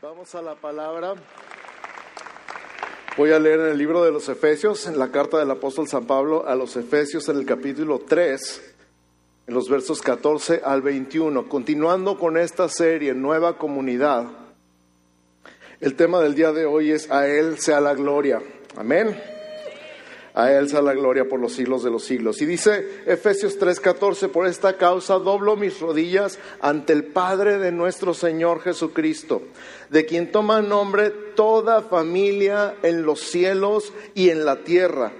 Vamos 0.00 0.32
a 0.36 0.42
la 0.42 0.54
palabra. 0.54 1.14
Voy 3.16 3.32
a 3.32 3.40
leer 3.40 3.58
en 3.58 3.66
el 3.70 3.78
libro 3.78 4.04
de 4.04 4.12
los 4.12 4.28
Efesios, 4.28 4.86
en 4.86 4.96
la 4.96 5.10
carta 5.10 5.38
del 5.38 5.50
apóstol 5.50 5.88
San 5.88 6.06
Pablo 6.06 6.46
a 6.46 6.54
los 6.54 6.76
Efesios 6.76 7.28
en 7.28 7.36
el 7.36 7.44
capítulo 7.44 7.98
3, 8.06 8.74
en 9.48 9.54
los 9.54 9.68
versos 9.68 10.00
14 10.00 10.60
al 10.64 10.82
21. 10.82 11.48
Continuando 11.48 12.16
con 12.16 12.36
esta 12.36 12.68
serie, 12.68 13.12
Nueva 13.12 13.58
Comunidad, 13.58 14.28
el 15.80 15.96
tema 15.96 16.20
del 16.20 16.36
día 16.36 16.52
de 16.52 16.64
hoy 16.64 16.92
es 16.92 17.10
A 17.10 17.26
Él 17.26 17.58
sea 17.58 17.80
la 17.80 17.94
gloria. 17.94 18.40
Amén. 18.76 19.20
A 20.38 20.52
Él 20.52 20.68
sea 20.68 20.82
la 20.82 20.94
gloria 20.94 21.28
por 21.28 21.40
los 21.40 21.54
siglos 21.54 21.82
de 21.82 21.90
los 21.90 22.04
siglos. 22.04 22.40
Y 22.40 22.46
dice 22.46 23.02
Efesios 23.06 23.58
3:14, 23.58 24.28
por 24.28 24.46
esta 24.46 24.76
causa 24.76 25.14
doblo 25.14 25.56
mis 25.56 25.80
rodillas 25.80 26.38
ante 26.60 26.92
el 26.92 27.06
Padre 27.06 27.58
de 27.58 27.72
nuestro 27.72 28.14
Señor 28.14 28.60
Jesucristo, 28.60 29.42
de 29.90 30.06
quien 30.06 30.30
toma 30.30 30.62
nombre 30.62 31.10
toda 31.10 31.82
familia 31.82 32.76
en 32.84 33.02
los 33.02 33.18
cielos 33.18 33.92
y 34.14 34.30
en 34.30 34.44
la 34.44 34.62
tierra, 34.62 35.10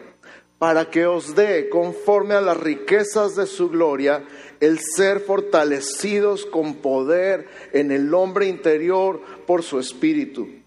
para 0.61 0.89
que 0.89 1.07
os 1.07 1.35
dé, 1.35 1.69
conforme 1.69 2.35
a 2.35 2.41
las 2.41 2.57
riquezas 2.57 3.35
de 3.35 3.49
su 3.49 3.71
gloria, 3.71 4.23
el 4.61 4.79
ser 4.79 5.19
fortalecidos 5.19 6.47
con 6.47 6.77
poder 6.77 7.49
en 7.73 7.91
el 7.91 8.15
hombre 8.15 8.47
interior 8.47 9.21
por 9.49 9.65
su 9.65 9.81
espíritu 9.81 10.58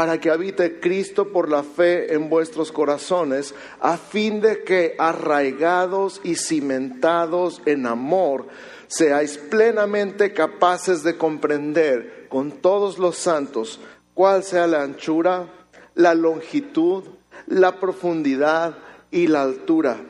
para 0.00 0.18
que 0.18 0.30
habite 0.30 0.80
Cristo 0.80 1.30
por 1.30 1.50
la 1.50 1.62
fe 1.62 2.14
en 2.14 2.30
vuestros 2.30 2.72
corazones, 2.72 3.54
a 3.80 3.98
fin 3.98 4.40
de 4.40 4.64
que 4.64 4.94
arraigados 4.98 6.22
y 6.24 6.36
cimentados 6.36 7.60
en 7.66 7.84
amor, 7.84 8.46
seáis 8.86 9.36
plenamente 9.36 10.32
capaces 10.32 11.02
de 11.02 11.18
comprender 11.18 12.28
con 12.30 12.50
todos 12.50 12.96
los 12.98 13.18
santos 13.18 13.78
cuál 14.14 14.42
sea 14.42 14.66
la 14.66 14.84
anchura, 14.84 15.52
la 15.94 16.14
longitud, 16.14 17.04
la 17.46 17.78
profundidad 17.78 18.78
y 19.10 19.26
la 19.26 19.42
altura, 19.42 20.00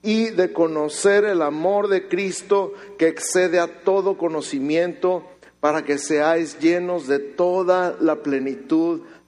y 0.00 0.30
de 0.30 0.54
conocer 0.54 1.26
el 1.26 1.42
amor 1.42 1.88
de 1.88 2.08
Cristo 2.08 2.72
que 2.96 3.08
excede 3.08 3.60
a 3.60 3.82
todo 3.82 4.16
conocimiento, 4.16 5.24
para 5.60 5.84
que 5.84 5.98
seáis 5.98 6.58
llenos 6.60 7.08
de 7.08 7.18
toda 7.18 7.96
la 8.00 8.22
plenitud 8.22 9.00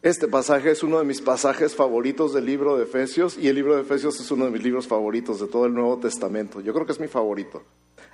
Este 0.00 0.28
pasaje 0.28 0.70
es 0.70 0.84
uno 0.84 1.00
de 1.00 1.04
mis 1.04 1.20
pasajes 1.20 1.74
favoritos 1.74 2.32
del 2.32 2.46
libro 2.46 2.76
de 2.76 2.84
Efesios 2.84 3.36
y 3.36 3.48
el 3.48 3.56
libro 3.56 3.74
de 3.74 3.82
Efesios 3.82 4.20
es 4.20 4.30
uno 4.30 4.44
de 4.44 4.52
mis 4.52 4.62
libros 4.62 4.86
favoritos 4.86 5.40
de 5.40 5.48
todo 5.48 5.66
el 5.66 5.74
Nuevo 5.74 5.98
Testamento. 5.98 6.60
Yo 6.60 6.72
creo 6.72 6.86
que 6.86 6.92
es 6.92 7.00
mi 7.00 7.08
favorito. 7.08 7.64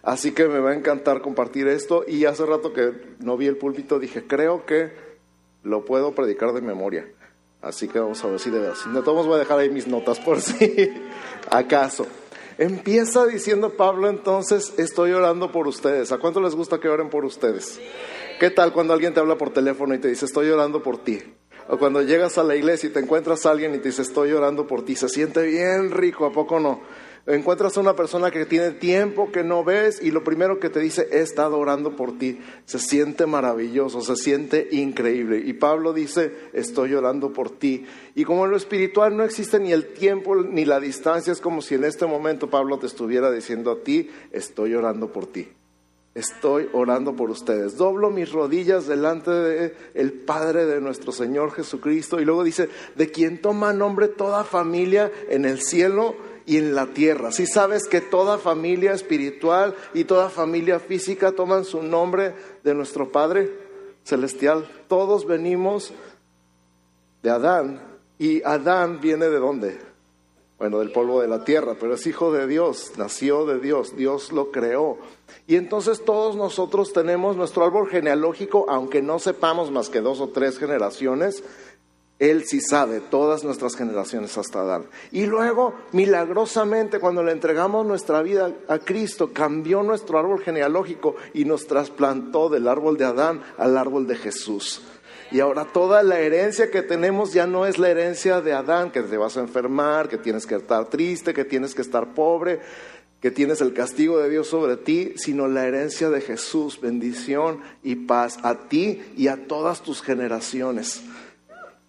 Así 0.03 0.33
que 0.33 0.49
me 0.49 0.61
va 0.61 0.71
a 0.71 0.75
encantar 0.75 1.21
compartir 1.21 1.69
esto 1.69 2.03
y 2.09 2.25
hace 2.25 2.47
rato 2.47 2.73
que 2.73 2.95
no 3.19 3.37
vi 3.37 3.49
el 3.49 3.59
púlpito 3.59 3.99
dije, 3.99 4.27
creo 4.27 4.65
que 4.65 4.93
lo 5.63 5.85
puedo 5.85 6.15
predicar 6.15 6.55
de 6.55 6.63
memoria. 6.63 7.07
Así 7.61 7.87
que 7.87 7.99
vamos 7.99 8.25
a 8.25 8.29
ver 8.29 8.41
si 8.41 8.49
de 8.49 8.61
verdad. 8.61 8.77
De 8.91 9.03
todos 9.03 9.27
voy 9.27 9.35
a 9.37 9.41
dejar 9.41 9.59
ahí 9.59 9.69
mis 9.69 9.87
notas 9.87 10.19
por 10.21 10.41
si 10.41 10.91
acaso. 11.51 12.07
Empieza 12.57 13.27
diciendo 13.27 13.75
Pablo 13.77 14.09
entonces, 14.09 14.73
estoy 14.79 15.13
orando 15.13 15.53
por 15.53 15.69
ustedes. 15.69 16.13
¿A 16.13 16.19
cuánto 16.19 16.41
les 16.41 16.55
gusta 16.55 16.81
que 16.81 16.89
oren 16.89 17.11
por 17.11 17.27
ustedes? 17.27 17.79
¿Qué 18.41 18.49
tal 18.49 18.73
cuando 18.73 18.95
alguien 18.95 19.13
te 19.13 19.21
habla 19.21 19.37
por 19.37 19.51
teléfono 19.51 19.95
y 19.95 19.99
te 19.99 20.09
dice, 20.09 20.25
estoy 20.25 20.49
orando 20.49 20.83
por 20.83 20.97
ti? 20.97 21.23
O 21.69 21.79
cuando 21.79 22.03
llegas 22.03 22.37
a 22.39 22.45
la 22.45 22.57
iglesia 22.57 22.89
y 22.89 22.93
te 22.93 23.01
encuentras 23.01 23.47
a 23.47 23.51
alguien 23.51 23.75
y 23.75 23.79
te 23.79 23.89
dice, 23.89 24.03
estoy 24.03 24.33
orando 24.33 24.67
por 24.67 24.85
ti, 24.85 24.97
se 24.97 25.09
siente 25.09 25.43
bien 25.45 25.91
rico, 25.91 26.27
¿a 26.27 26.33
poco 26.33 26.61
no? 26.61 26.81
Encuentras 27.27 27.79
a 27.79 27.81
una 27.81 27.97
persona 27.97 28.31
que 28.31 28.45
tiene 28.45 28.73
tiempo 28.73 29.33
que 29.33 29.43
no 29.43 29.65
ves 29.65 29.99
y 30.03 30.11
lo 30.11 30.23
primero 30.23 30.61
que 30.61 30.69
te 30.69 30.79
dice, 30.79 31.09
he 31.11 31.21
estado 31.21 31.59
orando 31.59 31.97
por 31.97 32.19
ti. 32.19 32.39
Se 32.67 32.79
siente 32.79 33.25
maravilloso, 33.25 34.03
se 34.03 34.15
siente 34.17 34.69
increíble. 34.73 35.39
Y 35.43 35.55
Pablo 35.55 35.95
dice, 35.95 36.35
estoy 36.53 36.93
orando 36.93 37.33
por 37.33 37.49
ti. 37.49 37.87
Y 38.15 38.25
como 38.25 38.45
en 38.45 38.51
lo 38.51 38.59
espiritual 38.59 39.17
no 39.17 39.25
existe 39.25 39.59
ni 39.59 39.73
el 39.73 39.95
tiempo 39.95 40.37
ni 40.37 40.67
la 40.67 40.81
distancia, 40.81 41.33
es 41.33 41.41
como 41.41 41.63
si 41.63 41.77
en 41.77 41.85
este 41.85 42.05
momento 42.05 42.51
Pablo 42.51 42.79
te 42.79 42.87
estuviera 42.87 43.31
diciendo 43.31 43.71
a 43.71 43.83
ti, 43.83 44.11
estoy 44.31 44.75
orando 44.75 45.11
por 45.11 45.27
ti 45.27 45.49
estoy 46.15 46.69
orando 46.73 47.17
por 47.17 47.31
ustedes. 47.31 47.77
Doblo 47.77 48.11
mis 48.11 48.33
rodillas 48.33 48.87
delante 48.87 49.31
de 49.31 49.75
el 49.95 50.13
Padre 50.13 50.65
de 50.67 50.81
nuestro 50.81 51.13
Señor 51.13 51.53
Jesucristo. 51.53 52.21
Y 52.21 52.25
luego 52.25 52.45
dice, 52.45 52.69
de 52.95 53.11
quien 53.11 53.41
toma 53.41 53.73
nombre 53.73 54.09
toda 54.09 54.45
familia 54.45 55.11
en 55.29 55.45
el 55.45 55.61
cielo 55.61 56.15
y 56.47 56.59
en 56.59 56.75
la 56.75 56.87
tierra. 56.87 57.33
Si 57.33 57.47
sabes 57.47 57.85
que 57.89 58.01
toda 58.01 58.39
familia 58.39 58.93
espiritual 58.93 59.75
y 59.93 60.05
toda 60.05 60.31
familia 60.31 60.79
física 60.79 61.33
toman 61.33 61.65
su 61.65 61.83
nombre 61.83 62.35
de 62.63 62.75
nuestro 62.75 63.11
Padre 63.11 63.51
Celestial. 64.05 64.69
Todos 64.89 65.27
venimos 65.27 65.93
de 67.23 67.31
Adán. 67.31 67.81
¿Y 68.19 68.43
Adán 68.45 69.01
viene 69.01 69.29
de 69.29 69.39
dónde? 69.39 69.94
Bueno, 70.59 70.79
del 70.79 70.93
polvo 70.93 71.21
de 71.21 71.27
la 71.27 71.43
tierra, 71.43 71.77
pero 71.81 71.95
es 71.95 72.07
hijo 72.07 72.33
de 72.33 72.47
Dios, 72.47 72.93
nació 72.97 73.45
de 73.45 73.59
Dios, 73.59 73.97
Dios 73.97 74.31
lo 74.31 74.53
creó. 74.53 74.99
Y 75.49 75.57
entonces 75.57 76.05
todos 76.05 76.37
nosotros 76.37 76.93
tenemos 76.93 77.37
nuestro 77.37 77.65
árbol 77.65 77.89
genealógico, 77.89 78.67
aunque 78.69 79.03
no 79.03 79.19
sepamos 79.19 79.73
más 79.73 79.89
que 79.91 80.01
dos 80.01 80.21
o 80.21 80.29
tres 80.29 80.59
generaciones, 80.59 81.43
Él 82.21 82.45
sí 82.45 82.61
sabe 82.61 83.01
todas 83.01 83.43
nuestras 83.43 83.75
generaciones 83.75 84.39
hasta 84.39 84.61
Adán. 84.61 84.87
Y 85.11 85.27
luego, 85.27 85.75
milagrosamente, 85.91 87.01
cuando 87.01 87.25
le 87.25 87.33
entregamos 87.33 87.85
nuestra 87.85 88.23
vida 88.23 88.53
a 88.69 88.79
Cristo, 88.79 89.33
cambió 89.33 89.83
nuestro 89.83 90.21
árbol 90.21 90.41
genealógico 90.41 91.17
y 91.35 91.47
nos 91.47 91.67
trasplantó 91.67 92.49
del 92.49 92.69
árbol 92.69 92.97
de 92.97 93.07
Adán 93.07 93.43
al 93.59 93.77
árbol 93.77 94.07
de 94.07 94.15
Jesús. 94.15 94.83
Y 95.31 95.41
ahora 95.41 95.65
toda 95.65 96.03
la 96.03 96.21
herencia 96.21 96.71
que 96.71 96.83
tenemos 96.83 97.33
ya 97.33 97.47
no 97.47 97.67
es 97.67 97.79
la 97.79 97.91
herencia 97.91 98.41
de 98.41 98.53
Adán, 98.53 98.91
que 98.91 99.03
te 99.03 99.17
vas 99.17 99.37
a 99.37 99.41
enfermar, 99.41 100.09
que 100.09 100.19
tienes 100.19 100.47
que 100.47 100.57
estar 100.57 100.87
triste, 100.87 101.35
que 101.35 101.45
tienes 101.45 101.75
que 101.75 101.83
estar 101.83 102.15
pobre, 102.15 102.61
que 103.21 103.31
tienes 103.31 103.61
el 103.61 103.73
castigo 103.73 104.19
de 104.19 104.29
Dios 104.29 104.49
sobre 104.49 104.77
ti, 104.77 105.15
sino 105.17 105.49
la 105.49 105.67
herencia 105.67 106.11
de 106.11 106.21
Jesús, 106.21 106.81
bendición 106.81 107.61
y 107.83 107.97
paz 107.97 108.39
a 108.43 108.69
ti 108.69 109.03
y 109.17 109.29
a 109.29 109.47
todas 109.47 109.83
tus 109.83 110.03
generaciones, 110.03 111.03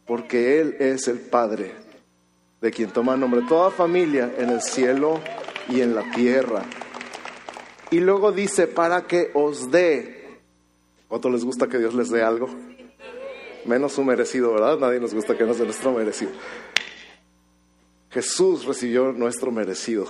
porque 0.07 0.61
Él 0.61 0.77
es 0.79 1.07
el 1.07 1.19
Padre 1.19 1.73
de 2.61 2.71
quien 2.71 2.89
toma 2.89 3.17
nombre 3.17 3.41
toda 3.47 3.69
familia 3.69 4.33
en 4.37 4.49
el 4.49 4.61
cielo 4.61 5.19
y 5.69 5.81
en 5.81 5.93
la 5.93 6.09
tierra. 6.15 6.63
Y 7.91 7.99
luego 7.99 8.31
dice, 8.31 8.65
para 8.65 9.05
que 9.05 9.29
os 9.33 9.69
dé, 9.69 10.39
¿cuánto 11.07 11.29
les 11.29 11.43
gusta 11.43 11.67
que 11.67 11.77
Dios 11.77 11.93
les 11.93 12.09
dé 12.09 12.23
algo? 12.23 12.49
Menos 13.65 13.93
su 13.93 14.03
merecido, 14.03 14.53
¿verdad? 14.53 14.77
Nadie 14.79 14.99
nos 14.99 15.13
gusta 15.13 15.37
que 15.37 15.43
nos 15.43 15.57
dé 15.57 15.65
nuestro 15.65 15.91
merecido. 15.91 16.31
Jesús 18.11 18.65
recibió 18.65 19.11
nuestro 19.11 19.51
merecido 19.51 20.07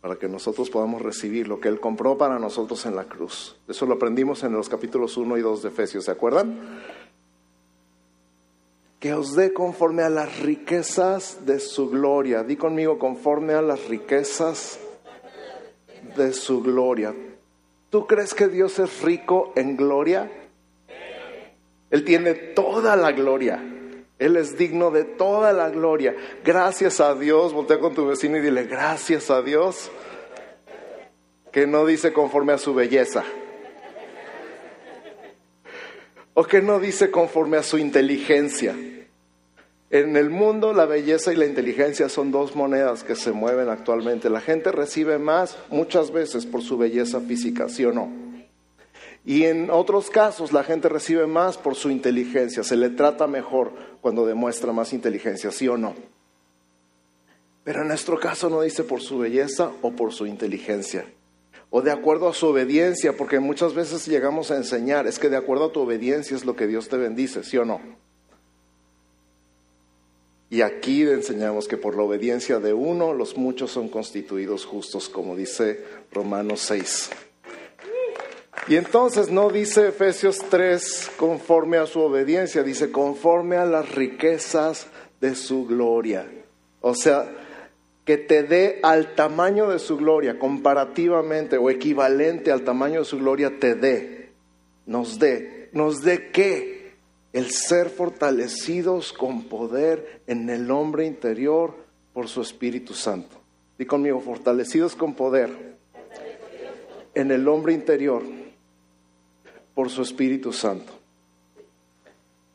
para 0.00 0.16
que 0.16 0.28
nosotros 0.28 0.70
podamos 0.70 1.02
recibir 1.02 1.48
lo 1.48 1.60
que 1.60 1.68
Él 1.68 1.80
compró 1.80 2.18
para 2.18 2.38
nosotros 2.38 2.84
en 2.86 2.96
la 2.96 3.04
cruz. 3.04 3.56
Eso 3.68 3.86
lo 3.86 3.94
aprendimos 3.94 4.42
en 4.44 4.52
los 4.52 4.68
capítulos 4.68 5.16
1 5.16 5.38
y 5.38 5.40
2 5.40 5.62
de 5.62 5.68
Efesios, 5.68 6.04
¿se 6.04 6.10
acuerdan? 6.10 6.82
Que 9.00 9.14
os 9.14 9.34
dé 9.34 9.52
conforme 9.52 10.02
a 10.02 10.10
las 10.10 10.40
riquezas 10.40 11.46
de 11.46 11.60
su 11.60 11.90
gloria. 11.90 12.42
Di 12.42 12.56
conmigo, 12.56 12.98
conforme 12.98 13.54
a 13.54 13.62
las 13.62 13.88
riquezas 13.88 14.78
de 16.16 16.32
su 16.32 16.62
gloria. 16.62 17.14
¿Tú 17.90 18.06
crees 18.06 18.34
que 18.34 18.48
Dios 18.48 18.78
es 18.78 19.02
rico 19.02 19.52
en 19.56 19.76
gloria? 19.76 20.43
Él 21.94 22.02
tiene 22.02 22.34
toda 22.34 22.96
la 22.96 23.12
gloria. 23.12 23.62
Él 24.18 24.36
es 24.36 24.58
digno 24.58 24.90
de 24.90 25.04
toda 25.04 25.52
la 25.52 25.70
gloria. 25.70 26.12
Gracias 26.44 26.98
a 26.98 27.14
Dios. 27.14 27.52
Voltea 27.52 27.78
con 27.78 27.94
tu 27.94 28.04
vecino 28.04 28.36
y 28.36 28.40
dile, 28.40 28.64
gracias 28.64 29.30
a 29.30 29.42
Dios. 29.42 29.92
Que 31.52 31.68
no 31.68 31.86
dice 31.86 32.12
conforme 32.12 32.52
a 32.52 32.58
su 32.58 32.74
belleza. 32.74 33.22
O 36.34 36.42
que 36.42 36.60
no 36.62 36.80
dice 36.80 37.12
conforme 37.12 37.58
a 37.58 37.62
su 37.62 37.78
inteligencia. 37.78 38.74
En 39.88 40.16
el 40.16 40.30
mundo 40.30 40.72
la 40.72 40.86
belleza 40.86 41.32
y 41.32 41.36
la 41.36 41.46
inteligencia 41.46 42.08
son 42.08 42.32
dos 42.32 42.56
monedas 42.56 43.04
que 43.04 43.14
se 43.14 43.30
mueven 43.30 43.68
actualmente. 43.68 44.30
La 44.30 44.40
gente 44.40 44.72
recibe 44.72 45.18
más 45.18 45.56
muchas 45.70 46.10
veces 46.10 46.44
por 46.44 46.60
su 46.60 46.76
belleza 46.76 47.20
física, 47.20 47.68
¿sí 47.68 47.84
o 47.84 47.92
no? 47.92 48.23
Y 49.24 49.44
en 49.44 49.70
otros 49.70 50.10
casos 50.10 50.52
la 50.52 50.64
gente 50.64 50.88
recibe 50.88 51.26
más 51.26 51.56
por 51.56 51.76
su 51.76 51.90
inteligencia, 51.90 52.62
se 52.62 52.76
le 52.76 52.90
trata 52.90 53.26
mejor 53.26 53.72
cuando 54.02 54.26
demuestra 54.26 54.72
más 54.72 54.92
inteligencia, 54.92 55.50
sí 55.50 55.66
o 55.66 55.78
no. 55.78 55.94
Pero 57.64 57.80
en 57.80 57.88
nuestro 57.88 58.20
caso 58.20 58.50
no 58.50 58.60
dice 58.60 58.84
por 58.84 59.00
su 59.00 59.18
belleza 59.18 59.72
o 59.80 59.92
por 59.92 60.12
su 60.12 60.26
inteligencia, 60.26 61.06
o 61.70 61.80
de 61.80 61.90
acuerdo 61.90 62.28
a 62.28 62.34
su 62.34 62.46
obediencia, 62.48 63.16
porque 63.16 63.40
muchas 63.40 63.74
veces 63.74 64.06
llegamos 64.06 64.50
a 64.50 64.56
enseñar, 64.56 65.06
es 65.06 65.18
que 65.18 65.30
de 65.30 65.38
acuerdo 65.38 65.66
a 65.66 65.72
tu 65.72 65.80
obediencia 65.80 66.36
es 66.36 66.44
lo 66.44 66.54
que 66.54 66.66
Dios 66.66 66.90
te 66.90 66.98
bendice, 66.98 67.42
sí 67.42 67.56
o 67.56 67.64
no. 67.64 67.80
Y 70.50 70.60
aquí 70.60 71.02
enseñamos 71.02 71.66
que 71.66 71.78
por 71.78 71.96
la 71.96 72.02
obediencia 72.02 72.60
de 72.60 72.74
uno, 72.74 73.14
los 73.14 73.38
muchos 73.38 73.72
son 73.72 73.88
constituidos 73.88 74.66
justos, 74.66 75.08
como 75.08 75.34
dice 75.34 75.82
Romanos 76.12 76.60
6. 76.60 77.10
Y 78.66 78.76
entonces 78.76 79.30
no 79.30 79.50
dice 79.50 79.88
Efesios 79.88 80.38
3 80.48 81.12
conforme 81.16 81.76
a 81.76 81.86
su 81.86 82.00
obediencia, 82.00 82.62
dice 82.62 82.90
conforme 82.90 83.56
a 83.56 83.66
las 83.66 83.94
riquezas 83.94 84.86
de 85.20 85.34
su 85.34 85.66
gloria. 85.66 86.26
O 86.80 86.94
sea, 86.94 87.30
que 88.04 88.16
te 88.16 88.42
dé 88.42 88.80
al 88.82 89.14
tamaño 89.14 89.68
de 89.68 89.78
su 89.78 89.96
gloria, 89.96 90.38
comparativamente 90.38 91.58
o 91.58 91.70
equivalente 91.70 92.52
al 92.52 92.62
tamaño 92.62 93.00
de 93.00 93.04
su 93.04 93.18
gloria, 93.18 93.58
te 93.58 93.74
dé, 93.74 94.30
nos 94.86 95.18
dé. 95.18 95.68
¿Nos 95.72 96.02
dé 96.02 96.30
qué? 96.30 96.94
El 97.32 97.50
ser 97.50 97.90
fortalecidos 97.90 99.12
con 99.12 99.44
poder 99.44 100.22
en 100.26 100.48
el 100.48 100.70
hombre 100.70 101.04
interior 101.04 101.74
por 102.12 102.28
su 102.28 102.40
Espíritu 102.40 102.94
Santo. 102.94 103.36
Di 103.76 103.86
conmigo, 103.86 104.20
fortalecidos 104.20 104.94
con 104.94 105.14
poder 105.14 105.74
en 107.14 107.30
el 107.30 107.48
hombre 107.48 107.72
interior 107.72 108.22
por 109.74 109.90
su 109.90 110.02
Espíritu 110.02 110.52
Santo. 110.52 110.92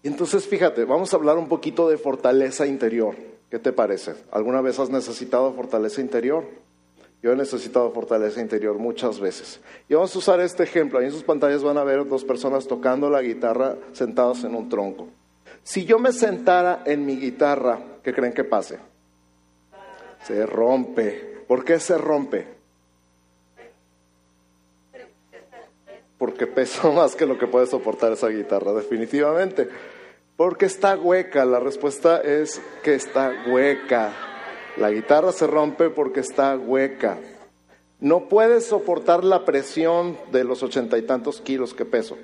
Entonces 0.04 0.48
fíjate, 0.48 0.86
vamos 0.86 1.14
a 1.14 1.18
hablar 1.18 1.38
un 1.38 1.50
poquito 1.50 1.90
de 1.90 1.98
fortaleza 1.98 2.66
interior. 2.66 3.16
¿Qué 3.50 3.60
te 3.60 3.74
parece? 3.74 4.16
¿Alguna 4.32 4.62
vez 4.62 4.80
has 4.80 4.90
necesitado 4.90 5.54
fortaleza 5.54 6.02
interior? 6.02 6.46
Yo 7.22 7.34
he 7.34 7.36
necesitado 7.36 7.92
fortaleza 7.92 8.40
interior 8.40 8.78
muchas 8.78 9.20
veces. 9.20 9.60
Y 9.90 9.96
vamos 9.96 10.16
a 10.16 10.20
usar 10.20 10.40
este 10.40 10.64
ejemplo. 10.64 11.00
Ahí 11.00 11.06
en 11.06 11.12
sus 11.12 11.24
pantallas 11.24 11.64
van 11.64 11.78
a 11.78 11.84
ver 11.84 12.08
dos 12.08 12.24
personas 12.24 12.68
tocando 12.68 13.10
la 13.10 13.22
guitarra 13.22 13.76
sentados 13.92 14.44
en 14.46 14.56
un 14.56 14.70
tronco. 14.70 15.10
Si 15.64 15.84
yo 15.84 16.00
me 16.00 16.14
sentara 16.14 16.84
en 16.86 17.06
mi 17.06 17.18
guitarra, 17.18 17.80
¿qué 18.04 18.14
creen 18.14 18.34
que 18.34 18.46
pase? 18.46 18.80
Se 20.24 20.46
rompe. 20.46 21.44
¿Por 21.48 21.66
qué 21.66 21.80
se 21.80 21.98
rompe? 21.98 22.59
Porque 26.40 26.48
peso 26.48 26.92
más 26.94 27.18
que 27.18 27.26
lo 27.26 27.38
que 27.38 27.48
puede 27.48 27.68
soportar 27.68 28.14
esa 28.14 28.30
guitarra, 28.30 28.72
definitivamente. 28.72 29.68
Porque 30.38 30.68
está 30.68 30.96
hueca, 30.96 31.44
la 31.44 31.60
respuesta 31.60 32.22
es 32.22 32.62
que 32.82 32.96
está 32.96 33.34
hueca. 33.48 34.14
La 34.78 34.90
guitarra 34.90 35.34
se 35.34 35.48
rompe 35.48 35.90
porque 35.90 36.22
está 36.22 36.56
hueca. 36.56 37.18
No 38.00 38.30
puede 38.30 38.62
soportar 38.62 39.26
la 39.26 39.44
presión 39.44 40.18
de 40.32 40.46
los 40.46 40.64
ochenta 40.64 40.98
y 40.98 41.02
tantos 41.02 41.42
kilos 41.42 41.74
que 41.74 41.84
peso. 41.84 42.18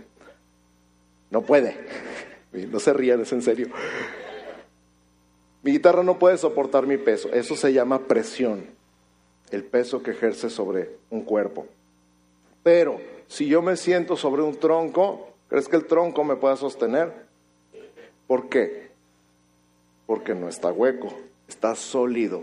No 1.29 1.41
puede. 1.41 1.77
No 2.71 2.79
se 2.79 2.93
rían, 2.93 3.19
es 3.19 3.33
en 3.33 3.41
serio. 3.41 3.67
Mi 5.61 5.73
guitarra 5.73 6.03
no 6.03 6.17
puede 6.17 6.37
soportar 6.37 6.87
mi 6.87 6.95
peso. 6.95 7.27
Eso 7.33 7.57
se 7.57 7.73
llama 7.73 8.07
presión. 8.07 8.63
El 9.51 9.65
peso 9.65 10.01
que 10.01 10.11
ejerce 10.11 10.49
sobre 10.49 10.91
un 11.09 11.23
cuerpo. 11.23 11.67
Pero 12.65 12.99
si 13.27 13.45
yo 13.45 13.61
me 13.61 13.77
siento 13.77 14.17
sobre 14.17 14.41
un 14.41 14.55
tronco, 14.55 15.29
¿crees 15.49 15.69
que 15.69 15.75
el 15.75 15.85
tronco 15.85 16.23
me 16.23 16.35
pueda 16.35 16.57
sostener? 16.57 17.13
¿Por 18.25 18.49
qué? 18.49 18.89
Porque 20.07 20.33
no 20.33 20.49
está 20.49 20.71
hueco, 20.71 21.13
está 21.47 21.75
sólido. 21.75 22.41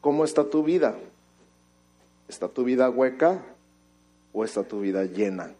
¿Cómo 0.00 0.24
está 0.24 0.42
tu 0.42 0.64
vida? 0.64 0.96
¿Está 2.28 2.48
tu 2.48 2.64
vida 2.64 2.90
hueca 2.90 3.40
o 4.32 4.42
está 4.44 4.64
tu 4.64 4.80
vida 4.80 5.04
llena? 5.04 5.52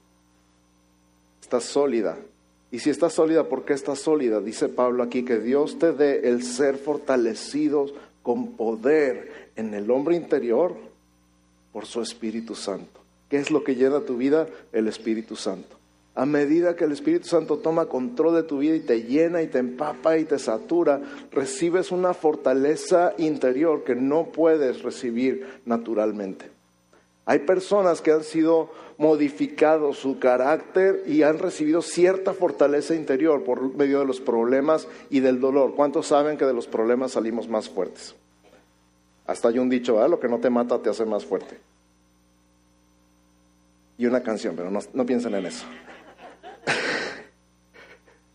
Está 1.40 1.60
sólida. 1.60 2.18
Y 2.72 2.80
si 2.80 2.90
está 2.90 3.10
sólida, 3.10 3.44
¿por 3.44 3.64
qué 3.64 3.74
está 3.74 3.94
sólida? 3.94 4.40
Dice 4.40 4.70
Pablo 4.70 5.04
aquí 5.04 5.24
que 5.24 5.38
Dios 5.38 5.78
te 5.78 5.92
dé 5.92 6.28
el 6.28 6.42
ser 6.42 6.78
fortalecidos 6.78 7.94
con 8.24 8.56
poder 8.56 9.52
en 9.54 9.72
el 9.72 9.88
hombre 9.92 10.16
interior 10.16 10.74
por 11.72 11.86
su 11.86 12.02
Espíritu 12.02 12.56
Santo. 12.56 13.01
¿Qué 13.32 13.38
es 13.38 13.50
lo 13.50 13.64
que 13.64 13.76
llena 13.76 14.00
tu 14.00 14.18
vida? 14.18 14.46
El 14.72 14.88
Espíritu 14.88 15.36
Santo. 15.36 15.78
A 16.14 16.26
medida 16.26 16.76
que 16.76 16.84
el 16.84 16.92
Espíritu 16.92 17.28
Santo 17.28 17.56
toma 17.56 17.86
control 17.86 18.34
de 18.34 18.42
tu 18.42 18.58
vida 18.58 18.76
y 18.76 18.80
te 18.80 19.04
llena 19.04 19.40
y 19.40 19.46
te 19.46 19.56
empapa 19.56 20.18
y 20.18 20.26
te 20.26 20.38
satura, 20.38 21.00
recibes 21.30 21.92
una 21.92 22.12
fortaleza 22.12 23.14
interior 23.16 23.84
que 23.84 23.94
no 23.94 24.26
puedes 24.26 24.82
recibir 24.82 25.46
naturalmente. 25.64 26.50
Hay 27.24 27.38
personas 27.38 28.02
que 28.02 28.12
han 28.12 28.22
sido 28.22 28.70
modificados 28.98 29.96
su 29.96 30.18
carácter 30.18 31.02
y 31.06 31.22
han 31.22 31.38
recibido 31.38 31.80
cierta 31.80 32.34
fortaleza 32.34 32.94
interior 32.94 33.44
por 33.44 33.74
medio 33.74 34.00
de 34.00 34.04
los 34.04 34.20
problemas 34.20 34.86
y 35.08 35.20
del 35.20 35.40
dolor. 35.40 35.74
¿Cuántos 35.74 36.08
saben 36.08 36.36
que 36.36 36.44
de 36.44 36.52
los 36.52 36.66
problemas 36.66 37.12
salimos 37.12 37.48
más 37.48 37.70
fuertes? 37.70 38.14
Hasta 39.26 39.48
hay 39.48 39.58
un 39.58 39.70
dicho, 39.70 40.06
lo 40.06 40.20
que 40.20 40.28
no 40.28 40.38
te 40.38 40.50
mata 40.50 40.82
te 40.82 40.90
hace 40.90 41.06
más 41.06 41.24
fuerte 41.24 41.71
y 44.02 44.06
una 44.06 44.20
canción, 44.20 44.56
pero 44.56 44.68
no, 44.68 45.06
piensen 45.06 45.34
en 45.36 45.46
eso. 45.46 45.64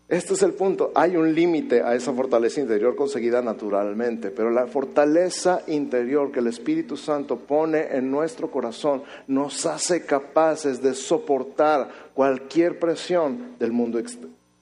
Este 0.08 0.32
es 0.32 0.42
el 0.42 0.54
punto. 0.54 0.90
Hay 0.94 1.18
un 1.18 1.34
límite 1.34 1.82
a 1.82 1.94
esa 1.94 2.14
fortaleza 2.14 2.62
interior 2.62 2.96
conseguida 2.96 3.42
naturalmente, 3.42 4.30
pero 4.30 4.50
la 4.50 4.66
fortaleza 4.66 5.60
interior 5.66 6.32
que 6.32 6.40
el 6.40 6.46
Espíritu 6.46 6.96
Santo 6.96 7.36
pone 7.36 7.88
en 7.90 8.10
nuestro 8.10 8.50
corazón 8.50 9.02
nos 9.26 9.66
hace 9.66 10.06
capaces 10.06 10.80
de 10.80 10.94
soportar 10.94 11.90
cualquier 12.14 12.78
presión 12.78 13.56
del 13.58 13.72
mundo, 13.72 14.00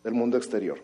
del 0.03 0.15
mundo 0.15 0.37
exterior. 0.37 0.81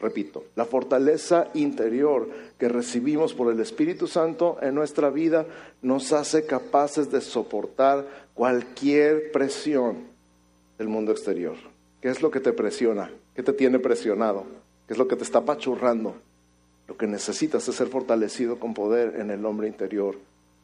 Repito, 0.00 0.44
la 0.56 0.64
fortaleza 0.64 1.48
interior 1.52 2.28
que 2.58 2.68
recibimos 2.68 3.34
por 3.34 3.52
el 3.52 3.60
Espíritu 3.60 4.06
Santo 4.06 4.56
en 4.62 4.74
nuestra 4.74 5.10
vida 5.10 5.46
nos 5.82 6.12
hace 6.14 6.46
capaces 6.46 7.10
de 7.10 7.20
soportar 7.20 8.06
cualquier 8.32 9.30
presión 9.30 10.04
del 10.78 10.88
mundo 10.88 11.12
exterior. 11.12 11.56
¿Qué 12.00 12.08
es 12.08 12.22
lo 12.22 12.30
que 12.30 12.40
te 12.40 12.54
presiona? 12.54 13.10
¿Qué 13.34 13.42
te 13.42 13.52
tiene 13.52 13.78
presionado? 13.78 14.44
¿Qué 14.86 14.94
es 14.94 14.98
lo 14.98 15.06
que 15.06 15.16
te 15.16 15.24
está 15.24 15.44
pachurrando? 15.44 16.14
Lo 16.88 16.96
que 16.96 17.06
necesitas 17.06 17.68
es 17.68 17.74
ser 17.74 17.88
fortalecido 17.88 18.58
con 18.58 18.72
poder 18.72 19.20
en 19.20 19.30
el 19.30 19.44
hombre 19.44 19.68
interior 19.68 20.16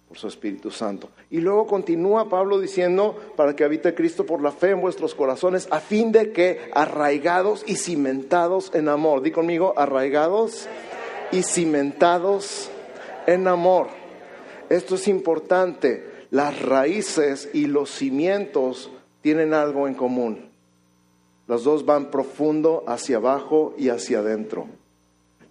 por 0.09 0.19
su 0.19 0.29
Espíritu 0.29 0.71
Santo. 0.71 1.11
Y 1.31 1.41
luego 1.41 1.67
continúa 1.67 2.29
Pablo 2.29 2.61
diciendo, 2.61 3.17
para 3.37 3.57
que 3.57 3.65
habite 3.65 3.95
Cristo 3.95 4.25
por 4.25 4.43
la 4.43 4.53
fe 4.53 4.71
en 4.71 4.81
vuestros 4.81 5.15
corazones, 5.15 5.69
a 5.71 5.81
fin 5.81 6.13
de 6.13 6.33
que 6.33 6.71
arraigados 6.73 7.65
y 7.67 7.77
cimentados 7.77 8.75
en 8.75 8.89
amor, 8.89 9.23
di 9.23 9.31
conmigo, 9.31 9.75
arraigados 9.77 10.69
y 11.33 11.43
cimentados 11.43 12.71
en 13.27 13.49
amor. 13.49 13.89
Esto 14.69 14.95
es 14.95 15.09
importante, 15.09 16.09
las 16.31 16.61
raíces 16.63 17.49
y 17.53 17.67
los 17.67 17.91
cimientos 17.91 18.91
tienen 19.23 19.55
algo 19.55 19.89
en 19.89 19.95
común. 19.95 20.51
Los 21.47 21.65
dos 21.65 21.87
van 21.87 22.11
profundo 22.11 22.85
hacia 22.87 23.19
abajo 23.19 23.75
y 23.79 23.89
hacia 23.89 24.19
adentro. 24.19 24.67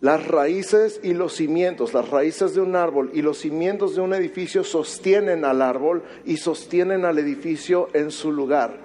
Las 0.02 0.28
raíces 0.28 1.00
y 1.04 1.14
los 1.14 1.34
cimientos, 1.34 1.94
las 1.94 2.10
raíces 2.10 2.54
de 2.54 2.62
un 2.62 2.76
árbol 2.76 3.12
y 3.14 3.22
los 3.22 3.40
cimientos 3.40 3.96
de 3.96 4.02
un 4.02 4.14
edificio 4.14 4.64
sostienen 4.64 5.46
al 5.46 5.62
árbol 5.62 6.04
y 6.26 6.38
sostienen 6.38 7.06
al 7.06 7.18
edificio 7.18 7.90
en 7.94 8.12
su 8.12 8.32
lugar. 8.32 8.85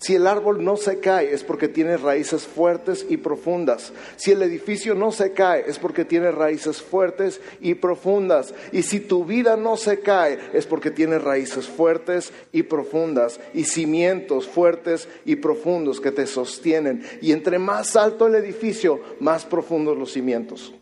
Si 0.00 0.14
el 0.14 0.26
árbol 0.26 0.64
no 0.64 0.78
se 0.78 0.98
cae 0.98 1.34
es 1.34 1.44
porque 1.44 1.68
tiene 1.68 1.98
raíces 1.98 2.46
fuertes 2.46 3.04
y 3.06 3.18
profundas. 3.18 3.92
Si 4.16 4.30
el 4.30 4.40
edificio 4.40 4.94
no 4.94 5.12
se 5.12 5.32
cae 5.32 5.64
es 5.66 5.78
porque 5.78 6.06
tiene 6.06 6.30
raíces 6.30 6.80
fuertes 6.80 7.38
y 7.60 7.74
profundas. 7.74 8.54
Y 8.72 8.82
si 8.82 9.00
tu 9.00 9.26
vida 9.26 9.58
no 9.58 9.76
se 9.76 10.00
cae 10.00 10.38
es 10.54 10.64
porque 10.64 10.90
tiene 10.90 11.18
raíces 11.18 11.68
fuertes 11.68 12.32
y 12.50 12.62
profundas 12.62 13.40
y 13.52 13.64
cimientos 13.64 14.48
fuertes 14.48 15.06
y 15.26 15.36
profundos 15.36 16.00
que 16.00 16.12
te 16.12 16.26
sostienen. 16.26 17.04
Y 17.20 17.32
entre 17.32 17.58
más 17.58 17.94
alto 17.94 18.26
el 18.26 18.36
edificio, 18.36 19.02
más 19.20 19.44
profundos 19.44 19.98
los 19.98 20.12
cimientos. 20.12 20.72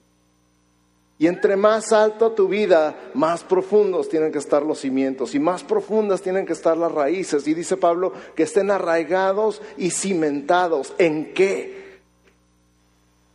Y 1.21 1.27
entre 1.27 1.57
más 1.57 1.93
alto 1.93 2.31
tu 2.31 2.47
vida, 2.47 3.11
más 3.13 3.43
profundos 3.43 4.09
tienen 4.09 4.31
que 4.31 4.39
estar 4.39 4.63
los 4.63 4.79
cimientos 4.79 5.35
y 5.35 5.41
más 5.41 5.65
profundas 5.65 6.23
tienen 6.23 6.47
que 6.47 6.53
estar 6.53 6.77
las 6.77 6.93
raíces. 6.93 7.47
Y 7.49 7.55
dice 7.55 7.77
Pablo 7.77 8.13
que 8.37 8.45
estén 8.45 8.71
arraigados 8.71 9.61
y 9.77 9.91
cimentados. 9.91 10.95
¿En 10.97 11.35
qué? 11.35 11.99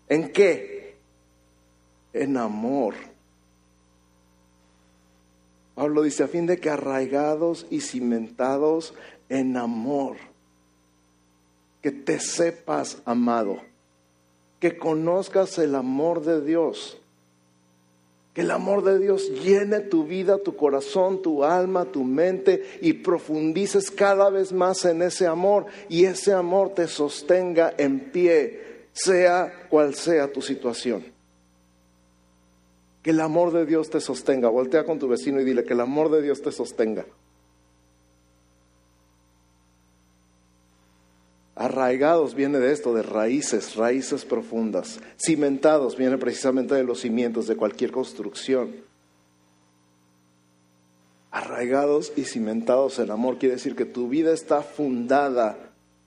¿En 0.07 0.31
qué? 0.31 0.95
En 2.13 2.37
amor. 2.37 2.95
Pablo 5.75 6.03
dice, 6.03 6.23
a 6.23 6.27
fin 6.27 6.45
de 6.45 6.59
que 6.59 6.69
arraigados 6.69 7.65
y 7.69 7.81
cimentados 7.81 8.93
en 9.27 9.57
amor. 9.57 10.15
Que 11.81 11.91
te 11.91 12.19
sepas 12.19 12.99
amado. 13.03 13.57
Que 14.61 14.77
conozcas 14.77 15.57
el 15.57 15.75
amor 15.75 16.23
de 16.23 16.41
Dios. 16.41 17.02
Que 18.33 18.41
el 18.41 18.51
amor 18.51 18.83
de 18.83 18.97
Dios 18.97 19.29
llene 19.43 19.79
tu 19.79 20.05
vida, 20.05 20.39
tu 20.39 20.55
corazón, 20.55 21.21
tu 21.21 21.43
alma, 21.43 21.85
tu 21.85 22.03
mente 22.03 22.63
y 22.81 22.93
profundices 22.93 23.91
cada 23.91 24.31
vez 24.31 24.51
más 24.51 24.85
en 24.85 25.03
ese 25.03 25.27
amor 25.27 25.67
y 25.87 26.05
ese 26.05 26.33
amor 26.33 26.73
te 26.73 26.87
sostenga 26.87 27.73
en 27.77 28.11
pie, 28.11 28.87
sea 28.91 29.67
cual 29.69 29.93
sea 29.93 30.31
tu 30.31 30.41
situación. 30.41 31.05
Que 33.03 33.11
el 33.11 33.19
amor 33.19 33.51
de 33.51 33.67
Dios 33.67 33.91
te 33.91 33.99
sostenga. 33.99 34.49
Voltea 34.49 34.83
con 34.83 34.97
tu 34.97 35.07
vecino 35.07 35.39
y 35.39 35.43
dile 35.43 35.63
que 35.63 35.73
el 35.73 35.81
amor 35.81 36.09
de 36.09 36.23
Dios 36.23 36.41
te 36.41 36.51
sostenga. 36.51 37.05
Arraigados 41.55 42.33
viene 42.33 42.59
de 42.59 42.71
esto, 42.71 42.95
de 42.95 43.03
raíces, 43.03 43.75
raíces 43.75 44.25
profundas. 44.25 44.99
Cimentados 45.23 45.97
viene 45.97 46.17
precisamente 46.17 46.73
de 46.73 46.83
los 46.83 47.01
cimientos 47.01 47.47
de 47.47 47.55
cualquier 47.55 47.91
construcción. 47.91 48.75
Arraigados 51.29 52.11
y 52.15 52.25
cimentados 52.25 52.97
en 52.99 53.11
amor 53.11 53.37
quiere 53.37 53.55
decir 53.55 53.75
que 53.75 53.85
tu 53.85 54.09
vida 54.09 54.33
está 54.33 54.61
fundada 54.61 55.57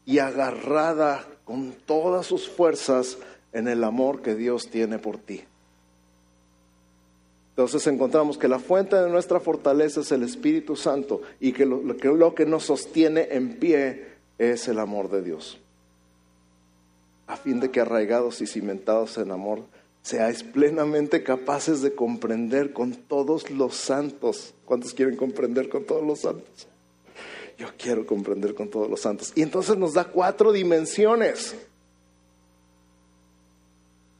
y 0.04 0.18
agarrada 0.18 1.24
con 1.44 1.72
todas 1.84 2.26
sus 2.26 2.48
fuerzas 2.48 3.18
en 3.52 3.68
el 3.68 3.84
amor 3.84 4.22
que 4.22 4.34
Dios 4.34 4.68
tiene 4.68 4.98
por 4.98 5.18
ti. 5.18 5.44
Entonces 7.50 7.86
encontramos 7.86 8.36
que 8.36 8.48
la 8.48 8.58
fuente 8.58 8.96
de 8.96 9.08
nuestra 9.08 9.40
fortaleza 9.40 10.00
es 10.00 10.12
el 10.12 10.22
Espíritu 10.24 10.76
Santo 10.76 11.22
y 11.40 11.52
que 11.52 11.64
lo, 11.64 11.96
que 11.96 12.08
lo 12.08 12.34
que 12.34 12.44
nos 12.44 12.64
sostiene 12.64 13.28
en 13.30 13.58
pie 13.58 14.15
es 14.38 14.68
el 14.68 14.78
amor 14.78 15.10
de 15.10 15.22
Dios. 15.22 15.58
A 17.26 17.36
fin 17.36 17.60
de 17.60 17.70
que 17.70 17.80
arraigados 17.80 18.40
y 18.40 18.46
cimentados 18.46 19.18
en 19.18 19.30
amor, 19.30 19.64
seáis 20.02 20.42
plenamente 20.42 21.24
capaces 21.24 21.82
de 21.82 21.94
comprender 21.94 22.72
con 22.72 22.94
todos 22.94 23.50
los 23.50 23.74
santos. 23.74 24.54
¿Cuántos 24.64 24.94
quieren 24.94 25.16
comprender 25.16 25.68
con 25.68 25.84
todos 25.84 26.06
los 26.06 26.20
santos? 26.20 26.68
Yo 27.58 27.68
quiero 27.78 28.06
comprender 28.06 28.54
con 28.54 28.68
todos 28.68 28.88
los 28.88 29.00
santos. 29.00 29.32
Y 29.34 29.42
entonces 29.42 29.76
nos 29.76 29.94
da 29.94 30.04
cuatro 30.04 30.52
dimensiones. 30.52 31.56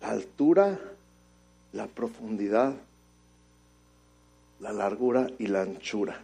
La 0.01 0.11
altura, 0.11 0.81
la 1.73 1.87
profundidad, 1.87 2.75
la 4.61 4.73
largura 4.73 5.29
y 5.39 5.47
la 5.47 5.63
anchura. 5.63 6.23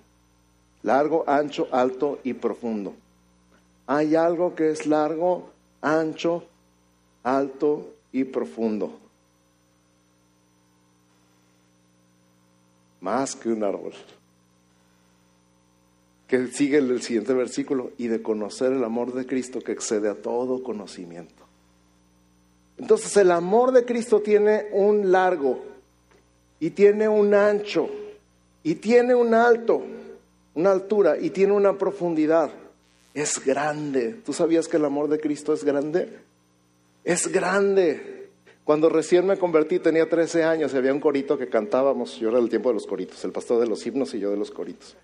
Largo, 0.83 1.25
ancho, 1.29 1.69
alto 1.71 2.19
y 2.25 2.33
profundo. 2.33 2.95
Hay 3.87 4.15
algo 4.15 4.55
que 4.55 4.71
es 4.71 4.87
largo, 4.87 5.51
ancho, 5.81 6.45
alto 7.23 7.95
y 8.13 8.25
profundo. 8.25 8.99
Más 13.01 13.35
que 13.35 13.49
un 13.49 13.65
árbol. 13.65 13.93
Que 16.29 16.47
sigue 16.47 16.79
el 16.79 17.03
siguiente 17.03 17.35
versículo, 17.35 17.91
y 17.99 18.09
de 18.09 18.23
conocer 18.23 18.73
el 18.73 18.85
amor 18.85 19.13
de 19.13 19.27
Cristo 19.27 19.61
que 19.61 19.73
excede 19.73 20.09
a 20.09 20.15
todo 20.15 20.63
conocimiento. 20.63 21.43
Entonces 22.79 23.17
el 23.17 23.31
amor 23.31 23.73
de 23.73 23.85
Cristo 23.85 24.21
tiene 24.21 24.67
un 24.73 25.13
largo 25.13 25.63
y 26.59 26.71
tiene 26.71 27.09
un 27.09 27.35
ancho 27.35 27.89
y 28.63 28.77
tiene 28.77 29.15
un 29.15 29.35
alto, 29.35 29.83
una 30.55 30.73
altura 30.73 31.19
y 31.19 31.31
tiene 31.31 31.53
una 31.53 31.77
profundidad 31.77 32.51
es 33.15 33.45
grande. 33.45 34.21
¿Tú 34.25 34.33
sabías 34.33 34.69
que 34.69 34.77
el 34.77 34.85
amor 34.85 35.09
de 35.09 35.21
Cristo 35.21 35.53
es 35.53 35.65
grande? 35.65 36.19
Es 37.05 37.29
grande. 37.29 38.31
Cuando 38.65 38.89
recién 38.89 39.27
me 39.27 39.39
convertí 39.39 39.81
tenía 39.81 40.09
13 40.09 40.45
años 40.45 40.73
y 40.73 40.77
había 40.77 40.95
un 40.95 41.01
corito 41.01 41.37
que 41.37 41.49
cantábamos, 41.49 42.19
yo 42.19 42.29
era 42.29 42.39
del 42.39 42.49
tiempo 42.49 42.69
de 42.69 42.75
los 42.75 42.87
coritos, 42.87 43.25
el 43.25 43.33
pastor 43.33 43.61
de 43.61 43.67
los 43.67 43.85
himnos 43.85 44.15
y 44.15 44.21
yo 44.21 44.31
de 44.31 44.37
los 44.37 44.51
coritos. 44.53 44.97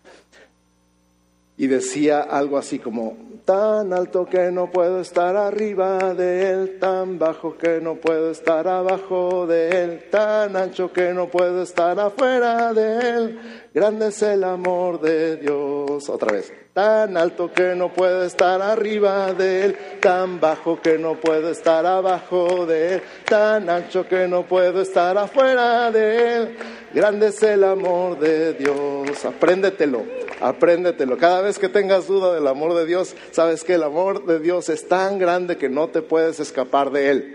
Y 1.57 1.67
decía 1.67 2.21
algo 2.21 2.57
así 2.57 2.79
como, 2.79 3.17
tan 3.45 3.93
alto 3.93 4.27
que 4.27 4.53
no 4.53 4.71
puedo 4.71 5.01
estar 5.01 5.35
arriba 5.35 6.15
de 6.15 6.51
él, 6.51 6.79
tan 6.79 7.19
bajo 7.19 7.59
que 7.59 7.81
no 7.81 7.97
puedo 7.97 8.31
estar 8.31 8.69
abajo 8.69 9.49
de 9.49 9.71
él, 9.71 10.05
tan 10.09 10.55
ancho 10.55 10.93
que 10.93 11.13
no 11.13 11.27
puedo 11.27 11.63
estar 11.63 11.99
afuera 11.99 12.73
de 12.73 13.11
él, 13.11 13.41
grande 13.75 14.09
es 14.09 14.23
el 14.23 14.45
amor 14.45 15.01
de 15.01 15.37
Dios. 15.37 16.09
Otra 16.09 16.33
vez 16.33 16.53
tan 16.79 17.17
alto 17.17 17.53
que 17.53 17.75
no 17.75 17.93
puedo 17.93 18.23
estar 18.23 18.63
arriba 18.63 19.35
de 19.35 19.65
él, 19.65 19.77
tan 20.01 20.39
bajo 20.39 20.81
que 20.81 20.97
no 20.97 21.17
puedo 21.17 21.51
estar 21.51 21.85
abajo 21.85 22.67
de 22.67 22.95
él, 22.95 23.03
tan 23.25 23.69
ancho 23.69 24.07
que 24.07 24.29
no 24.29 24.47
puedo 24.47 24.83
estar 24.83 25.19
afuera 25.19 25.91
de 25.91 26.37
él. 26.37 26.57
Grande 26.95 27.27
es 27.27 27.43
el 27.43 27.65
amor 27.65 28.21
de 28.21 28.53
Dios. 28.53 29.25
Apréndetelo, 29.25 30.05
apréndetelo. 30.41 31.19
Cada 31.19 31.43
vez 31.43 31.59
que 31.59 31.69
tengas 31.69 32.07
duda 32.07 32.33
del 32.33 32.47
amor 32.47 32.75
de 32.75 32.87
Dios, 32.87 33.17
sabes 33.33 33.65
que 33.65 33.75
el 33.75 33.83
amor 33.83 34.25
de 34.27 34.39
Dios 34.39 34.69
es 34.69 34.87
tan 34.87 35.19
grande 35.19 35.57
que 35.57 35.69
no 35.69 35.89
te 35.89 36.01
puedes 36.01 36.39
escapar 36.39 36.93
de 36.93 37.11
él. 37.11 37.35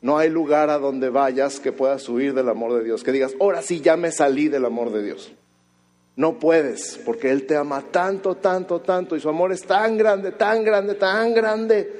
No 0.00 0.16
hay 0.16 0.30
lugar 0.30 0.70
a 0.70 0.78
donde 0.78 1.10
vayas 1.10 1.60
que 1.60 1.72
puedas 1.72 2.08
huir 2.08 2.32
del 2.32 2.48
amor 2.48 2.72
de 2.72 2.84
Dios. 2.84 3.04
Que 3.04 3.12
digas, 3.12 3.34
ahora 3.38 3.60
sí 3.60 3.82
ya 3.82 3.98
me 3.98 4.12
salí 4.12 4.48
del 4.48 4.64
amor 4.64 4.90
de 4.92 5.02
Dios. 5.02 5.34
No 6.14 6.38
puedes, 6.38 7.00
porque 7.04 7.30
Él 7.30 7.46
te 7.46 7.56
ama 7.56 7.80
tanto, 7.90 8.36
tanto, 8.36 8.80
tanto, 8.80 9.16
y 9.16 9.20
su 9.20 9.28
amor 9.28 9.52
es 9.52 9.62
tan 9.62 9.96
grande, 9.96 10.32
tan 10.32 10.62
grande, 10.62 10.94
tan 10.94 11.32
grande, 11.32 11.90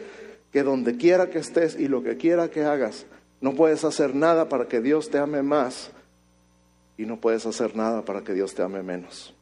que 0.52 0.62
donde 0.62 0.96
quiera 0.96 1.30
que 1.30 1.38
estés 1.38 1.78
y 1.78 1.88
lo 1.88 2.02
que 2.02 2.18
quiera 2.18 2.50
que 2.50 2.64
hagas, 2.64 3.06
no 3.40 3.54
puedes 3.54 3.84
hacer 3.84 4.14
nada 4.14 4.48
para 4.48 4.68
que 4.68 4.80
Dios 4.80 5.08
te 5.08 5.18
ame 5.18 5.42
más 5.42 5.90
y 6.98 7.06
no 7.06 7.20
puedes 7.20 7.46
hacer 7.46 7.74
nada 7.74 8.04
para 8.04 8.22
que 8.22 8.34
Dios 8.34 8.54
te 8.54 8.62
ame 8.62 8.82
menos, 8.82 9.34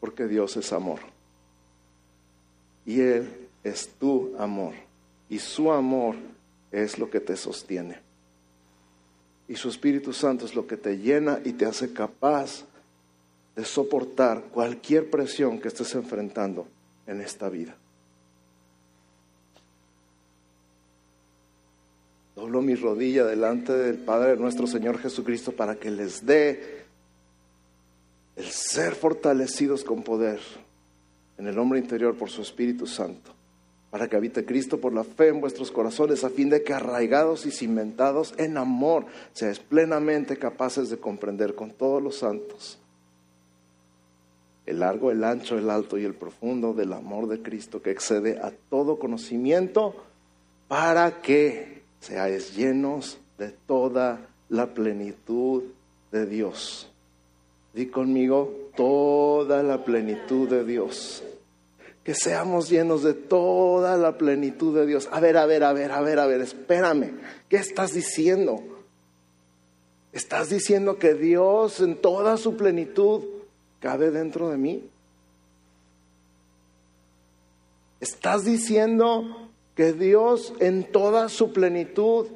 porque 0.00 0.26
Dios 0.26 0.56
es 0.56 0.72
amor. 0.72 1.00
Y 2.86 3.00
Él 3.00 3.48
es 3.64 3.88
tu 3.98 4.34
amor, 4.38 4.74
y 5.28 5.40
su 5.40 5.72
amor 5.72 6.14
es 6.70 6.98
lo 6.98 7.10
que 7.10 7.20
te 7.20 7.36
sostiene. 7.36 8.00
Y 9.48 9.56
su 9.56 9.68
Espíritu 9.68 10.12
Santo 10.12 10.44
es 10.44 10.54
lo 10.54 10.66
que 10.66 10.76
te 10.76 10.98
llena 10.98 11.40
y 11.44 11.52
te 11.52 11.66
hace 11.66 11.92
capaz 11.92 12.64
de 13.56 13.64
soportar 13.64 14.44
cualquier 14.50 15.10
presión 15.10 15.60
que 15.60 15.68
estés 15.68 15.94
enfrentando 15.94 16.66
en 17.06 17.20
esta 17.20 17.48
vida. 17.48 17.76
Doblo 22.34 22.62
mi 22.62 22.74
rodilla 22.74 23.24
delante 23.24 23.72
del 23.72 23.98
Padre 23.98 24.30
de 24.30 24.36
nuestro 24.38 24.66
Señor 24.66 24.98
Jesucristo 24.98 25.52
para 25.52 25.76
que 25.76 25.90
les 25.90 26.26
dé 26.26 26.82
el 28.34 28.46
ser 28.46 28.96
fortalecidos 28.96 29.84
con 29.84 30.02
poder 30.02 30.40
en 31.38 31.46
el 31.46 31.56
hombre 31.58 31.78
interior 31.78 32.16
por 32.16 32.30
su 32.30 32.42
Espíritu 32.42 32.88
Santo, 32.88 33.30
para 33.90 34.08
que 34.08 34.16
habite 34.16 34.44
Cristo 34.44 34.80
por 34.80 34.92
la 34.92 35.04
fe 35.04 35.28
en 35.28 35.40
vuestros 35.40 35.70
corazones, 35.70 36.24
a 36.24 36.30
fin 36.30 36.50
de 36.50 36.64
que 36.64 36.74
arraigados 36.74 37.46
y 37.46 37.52
cimentados 37.52 38.34
en 38.36 38.56
amor, 38.56 39.06
seáis 39.32 39.60
plenamente 39.60 40.36
capaces 40.36 40.90
de 40.90 40.98
comprender 40.98 41.54
con 41.54 41.70
todos 41.70 42.02
los 42.02 42.16
santos 42.18 42.80
el 44.66 44.80
largo, 44.80 45.10
el 45.10 45.22
ancho, 45.24 45.58
el 45.58 45.68
alto 45.68 45.98
y 45.98 46.04
el 46.04 46.14
profundo 46.14 46.72
del 46.72 46.92
amor 46.92 47.28
de 47.28 47.42
Cristo 47.42 47.82
que 47.82 47.90
excede 47.90 48.38
a 48.38 48.52
todo 48.70 48.98
conocimiento, 48.98 49.94
para 50.68 51.20
que 51.20 51.82
seáis 52.00 52.56
llenos 52.56 53.18
de 53.38 53.50
toda 53.50 54.28
la 54.48 54.72
plenitud 54.72 55.64
de 56.10 56.26
Dios. 56.26 56.90
Di 57.74 57.86
conmigo, 57.86 58.70
toda 58.76 59.62
la 59.62 59.84
plenitud 59.84 60.48
de 60.48 60.64
Dios. 60.64 61.22
Que 62.02 62.14
seamos 62.14 62.68
llenos 62.70 63.02
de 63.02 63.14
toda 63.14 63.96
la 63.96 64.16
plenitud 64.16 64.76
de 64.76 64.86
Dios. 64.86 65.08
A 65.10 65.20
ver, 65.20 65.36
a 65.36 65.46
ver, 65.46 65.64
a 65.64 65.72
ver, 65.72 65.90
a 65.90 66.00
ver, 66.00 66.18
a 66.18 66.26
ver, 66.26 66.40
espérame. 66.40 67.18
¿Qué 67.48 67.56
estás 67.56 67.94
diciendo? 67.94 68.62
Estás 70.12 70.50
diciendo 70.50 70.98
que 70.98 71.14
Dios 71.14 71.80
en 71.80 71.96
toda 71.96 72.36
su 72.36 72.56
plenitud 72.56 73.33
cabe 73.84 74.10
dentro 74.10 74.48
de 74.48 74.56
mí? 74.56 74.82
¿Estás 78.00 78.42
diciendo 78.42 79.50
que 79.76 79.92
Dios 79.92 80.54
en 80.58 80.90
toda 80.90 81.28
su 81.28 81.52
plenitud 81.52 82.28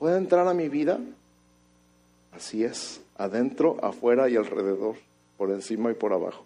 puede 0.00 0.18
entrar 0.18 0.48
a 0.48 0.52
mi 0.52 0.68
vida? 0.68 0.98
Así 2.32 2.64
es, 2.64 3.00
adentro, 3.16 3.76
afuera 3.84 4.28
y 4.28 4.34
alrededor, 4.34 4.96
por 5.38 5.52
encima 5.52 5.92
y 5.92 5.94
por 5.94 6.12
abajo. 6.12 6.44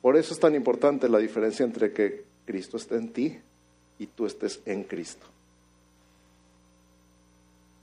Por 0.00 0.16
eso 0.16 0.32
es 0.32 0.40
tan 0.40 0.54
importante 0.54 1.10
la 1.10 1.18
diferencia 1.18 1.66
entre 1.66 1.92
que 1.92 2.24
Cristo 2.46 2.78
esté 2.78 2.96
en 2.96 3.12
ti 3.12 3.38
y 3.98 4.06
tú 4.06 4.24
estés 4.24 4.62
en 4.64 4.84
Cristo. 4.84 5.26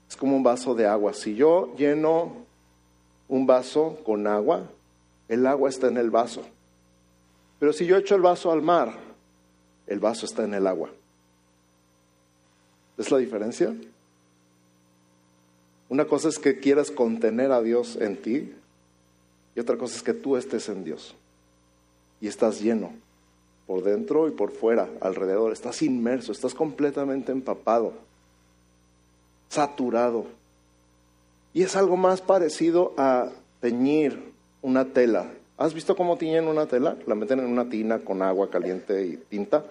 Es 0.10 0.16
como 0.16 0.36
un 0.36 0.42
vaso 0.42 0.74
de 0.74 0.88
agua. 0.88 1.14
Si 1.14 1.36
yo 1.36 1.76
lleno 1.76 2.47
un 3.28 3.46
vaso 3.46 3.98
con 4.04 4.28
agua, 4.28 4.70
el 5.28 5.46
agua 5.46 5.70
está 5.70 5.88
en 5.88 5.98
el 5.98 6.10
vaso. 6.10 6.44
Pero 7.60 7.74
si 7.74 7.86
yo 7.86 7.98
echo 7.98 8.16
el 8.16 8.22
vaso 8.22 8.52
al 8.52 8.62
mar, 8.62 8.94
el 9.88 10.00
vaso 10.00 10.26
está 10.26 10.44
en 10.44 10.54
el 10.54 10.68
agua. 10.68 10.90
¿Es 12.98 13.12
la 13.12 13.18
diferencia? 13.18 13.76
Una 15.90 16.06
cosa 16.06 16.30
es 16.30 16.40
que 16.40 16.60
quieras 16.60 16.92
contener 16.92 17.52
a 17.52 17.62
Dios 17.62 17.96
en 17.96 18.22
ti 18.22 18.54
y 19.56 19.60
otra 19.60 19.78
cosa 19.78 19.96
es 19.96 20.04
que 20.04 20.14
tú 20.14 20.36
estés 20.36 20.68
en 20.70 20.84
Dios 20.84 21.16
y 22.20 22.28
estás 22.28 22.62
lleno 22.62 22.92
por 23.66 23.84
dentro 23.84 24.28
y 24.28 24.32
por 24.32 24.52
fuera, 24.52 24.90
alrededor, 25.02 25.52
estás 25.52 25.82
inmerso, 25.82 26.32
estás 26.32 26.54
completamente 26.54 27.32
empapado, 27.32 27.94
saturado. 29.50 30.26
Y 31.54 31.64
es 31.64 31.76
algo 31.76 31.98
más 31.98 32.22
parecido 32.22 32.94
a 32.98 33.30
teñir 33.62 34.34
una 34.62 34.86
tela. 34.86 35.32
¿Has 35.58 35.74
visto 35.74 35.96
cómo 35.96 36.18
tiñen 36.18 36.48
una 36.48 36.68
tela? 36.68 36.98
La 37.08 37.16
meten 37.16 37.40
en 37.40 37.48
una 37.48 37.70
tina 37.70 38.00
con 38.00 38.22
agua 38.22 38.50
caliente 38.50 39.06
y 39.06 39.18
tinta. 39.18 39.66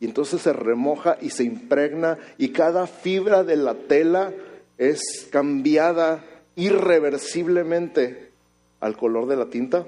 Y 0.00 0.06
entonces 0.06 0.40
se 0.40 0.52
remoja 0.52 1.18
y 1.20 1.30
se 1.30 1.44
impregna 1.44 2.18
y 2.38 2.50
cada 2.50 2.86
fibra 2.86 3.44
de 3.44 3.56
la 3.56 3.74
tela 3.74 4.32
es 4.78 5.28
cambiada 5.30 6.24
irreversiblemente 6.56 8.30
al 8.80 8.96
color 8.96 9.26
de 9.26 9.36
la 9.36 9.46
tinta. 9.46 9.86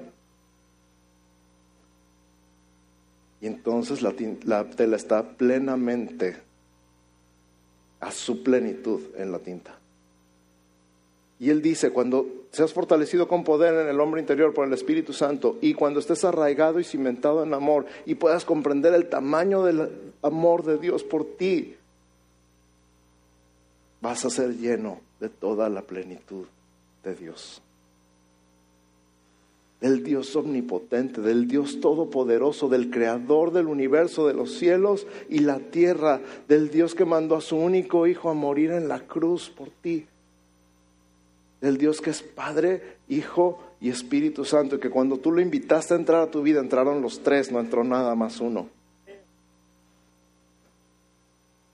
Y 3.41 3.47
entonces 3.47 4.01
la, 4.01 4.13
tela 4.13 4.95
está 4.95 5.23
plenamente 5.35 6.37
a 7.99 8.11
su 8.11 8.41
plenitud 8.41 9.01
en 9.17 9.31
la 9.31 9.39
tinta. 9.39 9.77
Y 11.43 11.49
él 11.49 11.61
dice, 11.61 11.91
cuando 11.91 12.25
seas 12.51 12.71
fortalecido 12.71 13.27
con 13.27 13.43
poder 13.43 13.73
en 13.73 13.89
el 13.89 13.99
hombre 13.99 14.21
interior 14.21 14.53
por 14.53 14.65
el 14.65 14.71
Espíritu 14.71 15.11
Santo 15.11 15.57
y 15.59 15.73
cuando 15.73 15.99
estés 15.99 16.23
arraigado 16.23 16.79
y 16.79 16.85
cimentado 16.85 17.43
en 17.43 17.53
amor 17.53 17.85
y 18.05 18.15
puedas 18.15 18.45
comprender 18.45 18.93
el 18.93 19.09
tamaño 19.09 19.61
del 19.61 19.89
amor 20.21 20.63
de 20.63 20.77
Dios 20.77 21.03
por 21.03 21.25
ti, 21.25 21.75
vas 23.99 24.23
a 24.23 24.29
ser 24.29 24.55
lleno 24.55 25.01
de 25.19 25.27
toda 25.27 25.67
la 25.67 25.81
plenitud 25.81 26.45
de 27.03 27.13
Dios. 27.13 27.61
Del 29.81 30.01
Dios 30.01 30.33
omnipotente, 30.37 31.19
del 31.19 31.49
Dios 31.49 31.81
todopoderoso, 31.81 32.69
del 32.69 32.89
creador 32.89 33.51
del 33.51 33.67
universo, 33.67 34.29
de 34.29 34.33
los 34.33 34.53
cielos 34.53 35.07
y 35.27 35.39
la 35.39 35.59
tierra, 35.59 36.21
del 36.47 36.69
Dios 36.69 36.95
que 36.95 37.03
mandó 37.03 37.35
a 37.35 37.41
su 37.41 37.57
único 37.57 38.07
Hijo 38.07 38.29
a 38.29 38.33
morir 38.33 38.71
en 38.71 38.87
la 38.87 39.01
cruz 39.01 39.49
por 39.49 39.69
ti, 39.81 40.07
del 41.63 41.77
Dios 41.77 42.01
que 42.01 42.09
es 42.09 42.21
Padre, 42.21 42.97
Hijo 43.07 43.63
y 43.79 43.89
Espíritu 43.89 44.43
Santo, 44.43 44.75
y 44.75 44.79
que 44.81 44.89
cuando 44.89 45.19
tú 45.19 45.31
lo 45.31 45.39
invitaste 45.39 45.93
a 45.93 45.97
entrar 45.97 46.21
a 46.21 46.29
tu 46.29 46.41
vida, 46.41 46.59
entraron 46.59 47.01
los 47.01 47.23
tres, 47.23 47.53
no 47.53 47.61
entró 47.61 47.85
nada 47.85 48.15
más 48.15 48.41
uno. 48.41 48.67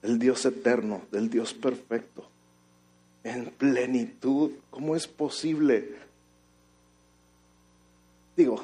Del 0.00 0.20
Dios 0.20 0.46
eterno, 0.46 1.02
del 1.10 1.28
Dios 1.28 1.54
perfecto, 1.54 2.28
en 3.24 3.46
plenitud. 3.46 4.52
¿Cómo 4.70 4.94
es 4.94 5.08
posible? 5.08 5.96
Digo, 8.36 8.62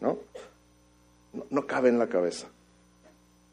¿no? 0.00 0.16
¿no? 1.50 1.66
cabe 1.66 1.90
en 1.90 1.98
la 1.98 2.08
cabeza. 2.08 2.48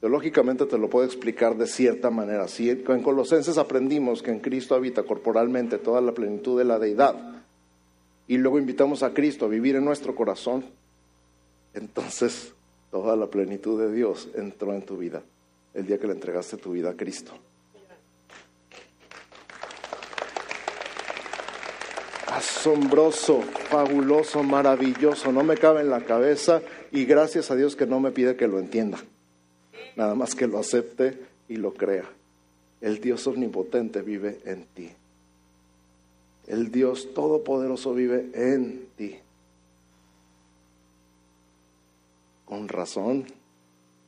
Teológicamente 0.04 0.66
te 0.66 0.78
lo 0.78 0.90
puedo 0.90 1.06
explicar 1.06 1.56
de 1.56 1.66
cierta 1.66 2.10
manera. 2.10 2.50
Si 2.50 2.70
en 2.70 3.02
Colosenses 3.02 3.58
aprendimos 3.58 4.22
que 4.22 4.32
en 4.32 4.42
Cristo 4.42 4.76
habita 4.76 5.04
corporalmente 5.04 5.78
toda 5.78 6.02
la 6.02 6.12
plenitud 6.12 6.58
de 6.58 6.66
la 6.66 6.78
deidad 6.78 7.16
y 8.28 8.36
luego 8.36 8.60
invitamos 8.60 9.02
a 9.02 9.14
Cristo 9.14 9.46
a 9.46 9.48
vivir 9.48 9.78
en 9.78 9.86
nuestro 9.86 10.14
corazón, 10.14 10.66
entonces 11.74 12.54
toda 12.92 13.16
la 13.16 13.28
plenitud 13.28 13.80
de 13.80 13.94
Dios 13.94 14.28
entró 14.36 14.74
en 14.74 14.82
tu 14.82 14.98
vida 14.98 15.24
el 15.74 15.88
día 15.88 15.98
que 15.98 16.08
le 16.08 16.14
entregaste 16.16 16.58
tu 16.58 16.74
vida 16.74 16.90
a 16.90 16.98
Cristo. 16.98 17.32
asombroso, 22.28 23.42
fabuloso, 23.70 24.44
maravilloso, 24.44 25.32
no 25.32 25.44
me 25.44 25.56
cabe 25.56 25.80
en 25.80 25.90
la 25.90 26.02
cabeza 26.02 26.62
y 26.92 27.06
gracias 27.06 27.52
a 27.52 27.56
Dios 27.56 27.78
que 27.78 27.86
no 27.86 28.02
me 28.02 28.12
pide 28.12 28.36
que 28.36 28.48
lo 28.48 28.60
entienda, 28.60 28.98
nada 29.96 30.16
más 30.16 30.36
que 30.36 30.48
lo 30.48 30.60
acepte 30.60 31.20
y 31.48 31.58
lo 31.58 31.74
crea. 31.74 32.10
El 32.82 33.00
Dios 33.00 33.26
omnipotente 33.28 34.02
vive 34.02 34.40
en 34.46 34.66
ti. 34.66 34.90
El 36.48 36.72
Dios 36.72 37.14
todopoderoso 37.14 37.94
vive 37.94 38.30
en 38.34 38.88
ti. 38.98 39.16
Con 42.46 42.68
razón 42.68 43.26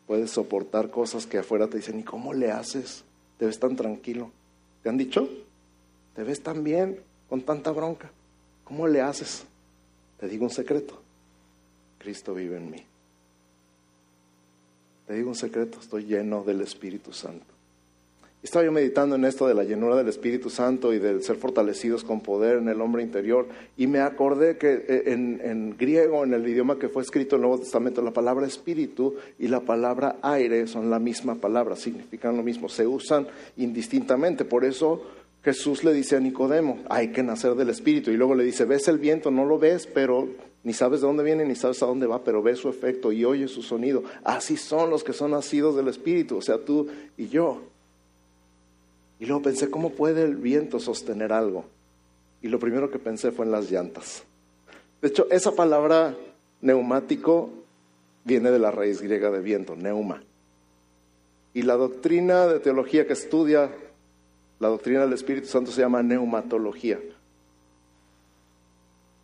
puedes 0.08 0.32
soportar 0.32 0.92
cosas 0.92 1.26
que 1.26 1.38
afuera 1.38 1.68
te 1.68 1.78
dicen, 1.78 2.00
¿y 2.00 2.04
cómo 2.04 2.34
le 2.34 2.52
haces? 2.52 3.04
¿Te 3.38 3.46
ves 3.46 3.60
tan 3.60 3.76
tranquilo? 3.76 4.32
¿Te 4.84 4.90
han 4.90 4.98
dicho? 4.98 5.28
¿Te 6.16 6.24
ves 6.24 6.42
tan 6.42 6.64
bien 6.64 7.00
con 7.30 7.42
tanta 7.42 7.72
bronca? 7.72 8.12
¿Cómo 8.64 8.88
le 8.88 9.02
haces? 9.02 9.46
Te 10.20 10.28
digo 10.28 10.44
un 10.46 10.52
secreto. 10.52 11.02
Cristo 11.98 12.34
vive 12.34 12.58
en 12.58 12.70
mí. 12.70 12.86
Te 15.08 15.14
digo 15.14 15.30
un 15.30 15.36
secreto, 15.36 15.80
estoy 15.80 16.06
lleno 16.06 16.44
del 16.44 16.62
Espíritu 16.62 17.14
Santo. 17.14 17.46
Estaba 18.42 18.64
yo 18.64 18.72
meditando 18.72 19.16
en 19.16 19.26
esto 19.26 19.48
de 19.48 19.56
la 19.56 19.64
llenura 19.64 19.96
del 19.96 20.08
Espíritu 20.08 20.52
Santo 20.52 20.94
y 20.94 21.00
del 21.00 21.24
ser 21.24 21.36
fortalecidos 21.36 22.04
con 22.04 22.22
poder 22.22 22.58
en 22.58 22.70
el 22.70 22.80
hombre 22.80 23.02
interior 23.02 23.48
y 23.76 23.88
me 23.88 24.02
acordé 24.02 24.58
que 24.58 24.86
eh, 24.88 25.04
en, 25.08 25.42
en, 25.44 25.76
griego, 25.76 26.24
en 26.24 26.32
el 26.32 26.48
idioma 26.48 26.78
que 26.78 26.88
fue 26.88 27.02
escrito 27.02 27.36
en 27.36 27.42
el 27.42 27.48
Nuevo 27.48 27.64
Testamento, 27.64 28.04
la 28.04 28.14
palabra 28.14 28.46
espíritu 28.46 29.16
y 29.40 29.48
la 29.48 29.62
palabra 29.62 30.18
aire 30.22 30.68
son 30.68 30.92
la 30.92 31.00
misma 31.00 31.36
palabra, 31.36 31.76
significan 31.76 32.38
lo 32.38 32.44
mismo, 32.44 32.70
se 32.70 32.86
usan 32.86 33.26
indistintamente. 33.58 34.46
Por 34.46 34.64
eso 34.64 35.02
Jesús 35.46 35.84
le 35.84 35.94
dice 35.94 36.16
a 36.16 36.20
Nicodemo, 36.20 36.80
hay 36.90 37.10
que 37.12 37.22
nacer 37.22 37.54
del 37.54 37.70
Espíritu. 37.70 38.10
Y 38.10 38.18
luego 38.18 38.34
le 38.34 38.44
dice, 38.44 38.66
ves 38.66 38.88
el 38.88 38.98
viento, 38.98 39.30
no 39.30 39.46
lo 39.46 39.60
ves, 39.60 39.86
pero 39.86 40.28
ni 40.66 40.74
sabes 40.74 41.00
de 41.00 41.08
dónde 41.08 41.24
viene, 41.24 41.46
ni 41.46 41.56
sabes 41.56 41.82
a 41.82 41.86
dónde 41.86 42.08
va, 42.08 42.24
pero 42.24 42.44
ves 42.44 42.60
su 42.60 42.68
efecto 42.68 43.12
y 43.12 43.24
oyes 43.24 43.52
su 43.52 43.62
sonido. 43.62 44.04
Así 44.24 44.58
son 44.58 44.90
los 44.90 45.04
que 45.04 45.14
son 45.14 45.32
nacidos 45.32 45.76
del 45.76 45.88
Espíritu, 45.88 46.38
o 46.38 46.42
sea, 46.42 46.58
tú 46.58 46.88
y 47.16 47.28
yo. 47.28 47.62
Y 49.20 49.28
luego 49.28 49.44
pensé, 49.44 49.70
¿cómo 49.70 49.92
puede 49.92 50.24
el 50.24 50.36
viento 50.36 50.80
sostener 50.80 51.32
algo? 51.32 51.66
Y 52.42 52.50
lo 52.50 52.60
primero 52.60 52.90
que 52.90 53.00
pensé 53.00 53.32
fue 53.32 53.46
en 53.46 53.52
las 53.52 53.72
llantas. 53.72 54.24
De 55.02 55.08
hecho, 55.08 55.28
esa 55.30 55.52
palabra 55.54 56.16
neumático 56.62 57.52
viene 58.24 58.52
de 58.52 58.60
la 58.60 58.72
raíz 58.72 59.02
griega 59.02 59.30
de 59.30 59.40
viento, 59.40 59.76
neuma. 59.76 60.24
Y 61.54 61.62
la 61.62 61.76
doctrina 61.76 62.48
de 62.48 62.60
teología 62.60 63.08
que 63.08 63.14
estudia 63.14 63.72
la 64.60 64.70
doctrina 64.70 65.02
del 65.02 65.14
Espíritu 65.14 65.48
Santo 65.48 65.72
se 65.72 65.82
llama 65.82 66.02
neumatología. 66.02 67.00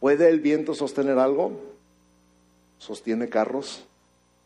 ¿Puede 0.01 0.27
el 0.27 0.41
viento 0.41 0.75
sostener 0.75 1.17
algo? 1.17 1.57
Sostiene 2.77 3.29
carros, 3.29 3.85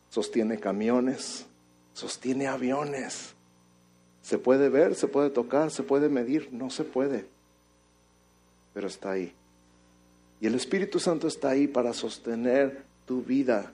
sostiene 0.08 0.60
camiones, 0.60 1.46
sostiene 1.94 2.46
aviones. 2.46 3.34
¿Se 4.22 4.38
puede 4.38 4.68
ver, 4.68 4.94
se 4.94 5.08
puede 5.08 5.30
tocar, 5.30 5.72
se 5.72 5.82
puede 5.82 6.08
medir? 6.08 6.52
No 6.52 6.70
se 6.70 6.84
puede, 6.84 7.26
pero 8.72 8.86
está 8.86 9.10
ahí. 9.10 9.34
Y 10.40 10.46
el 10.46 10.54
Espíritu 10.54 11.00
Santo 11.00 11.26
está 11.26 11.48
ahí 11.48 11.66
para 11.66 11.92
sostener 11.92 12.84
tu 13.04 13.22
vida, 13.22 13.72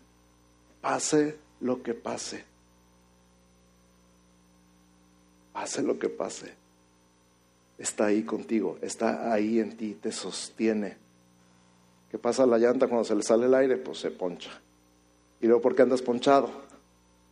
pase 0.81 1.37
lo 1.61 1.83
que 1.83 1.93
pase. 1.93 2.47
Pase 5.53 5.83
lo 5.83 5.99
que 5.99 6.09
pase 6.09 6.63
está 7.83 8.07
ahí 8.07 8.23
contigo, 8.23 8.79
está 8.81 9.33
ahí 9.33 9.59
en 9.59 9.77
ti, 9.77 9.95
te 10.01 10.13
sostiene. 10.13 10.97
¿Qué 12.13 12.19
pasa 12.19 12.45
la 12.45 12.59
llanta 12.59 12.89
cuando 12.89 13.05
se 13.05 13.15
le 13.15 13.23
sale 13.23 13.47
el 13.47 13.55
aire? 13.55 13.79
Pues 13.79 13.99
se 13.99 14.11
poncha. 14.11 14.51
¿Y 15.41 15.47
luego 15.47 15.63
por 15.63 15.75
qué 15.75 15.81
andas 15.81 16.03
ponchado? 16.03 16.51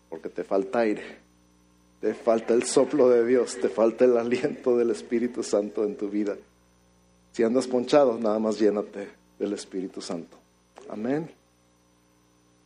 Porque 0.08 0.30
te 0.30 0.42
falta 0.42 0.80
aire, 0.80 1.02
te 2.00 2.14
falta 2.14 2.54
el 2.54 2.64
soplo 2.64 3.10
de 3.10 3.26
Dios, 3.26 3.58
te 3.60 3.68
falta 3.68 4.06
el 4.06 4.16
aliento 4.16 4.78
del 4.78 4.90
Espíritu 4.90 5.42
Santo 5.42 5.84
en 5.84 5.96
tu 5.96 6.08
vida. 6.08 6.34
Si 7.32 7.42
andas 7.42 7.68
ponchado, 7.68 8.18
nada 8.18 8.38
más 8.38 8.58
llénate 8.58 9.08
del 9.38 9.52
Espíritu 9.52 10.00
Santo. 10.00 10.38
Amén. 10.88 11.30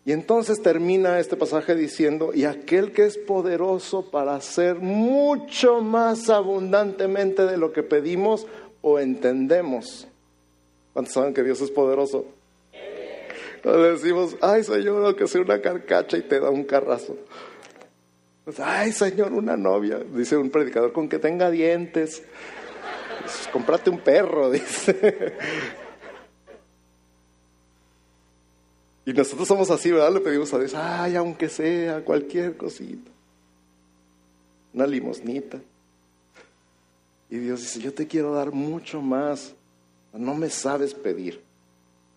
Y 0.06 0.12
entonces 0.12 0.62
termina 0.62 1.18
este 1.18 1.36
pasaje 1.36 1.74
diciendo, 1.74 2.30
y 2.32 2.44
aquel 2.44 2.92
que 2.92 3.06
es 3.06 3.18
poderoso 3.18 4.10
para 4.10 4.36
hacer 4.36 4.76
mucho 4.76 5.80
más 5.80 6.30
abundantemente 6.30 7.44
de 7.44 7.56
lo 7.56 7.72
que 7.72 7.82
pedimos 7.82 8.46
o 8.82 9.00
entendemos. 9.00 10.06
¿Cuántos 10.94 11.12
saben 11.12 11.34
que 11.34 11.42
Dios 11.42 11.60
es 11.60 11.70
poderoso? 11.70 12.24
Le 13.62 13.92
decimos, 13.92 14.36
ay 14.40 14.62
Señor, 14.62 15.16
que 15.16 15.26
sea 15.26 15.42
una 15.42 15.60
carcacha 15.60 16.16
y 16.16 16.22
te 16.22 16.40
da 16.40 16.50
un 16.50 16.64
carrazo. 16.64 17.16
Pues, 18.44 18.60
ay 18.60 18.92
Señor, 18.92 19.32
una 19.32 19.56
novia, 19.56 19.98
dice 19.98 20.36
un 20.36 20.50
predicador, 20.50 20.92
con 20.92 21.08
que 21.08 21.18
tenga 21.18 21.50
dientes. 21.50 22.22
Pues, 23.20 23.48
comprate 23.52 23.90
un 23.90 23.98
perro, 23.98 24.50
dice. 24.52 25.34
Y 29.06 29.12
nosotros 29.12 29.48
somos 29.48 29.70
así, 29.70 29.90
¿verdad? 29.90 30.12
Le 30.12 30.20
pedimos 30.20 30.52
a 30.54 30.58
Dios, 30.58 30.74
ay, 30.74 31.16
aunque 31.16 31.48
sea 31.48 32.04
cualquier 32.04 32.56
cosita, 32.56 33.10
una 34.72 34.86
limosnita. 34.86 35.60
Y 37.28 37.38
Dios 37.38 37.60
dice, 37.60 37.80
yo 37.80 37.92
te 37.92 38.06
quiero 38.06 38.32
dar 38.34 38.52
mucho 38.52 39.02
más, 39.02 39.54
no 40.18 40.34
me 40.34 40.50
sabes 40.50 40.94
pedir. 40.94 41.42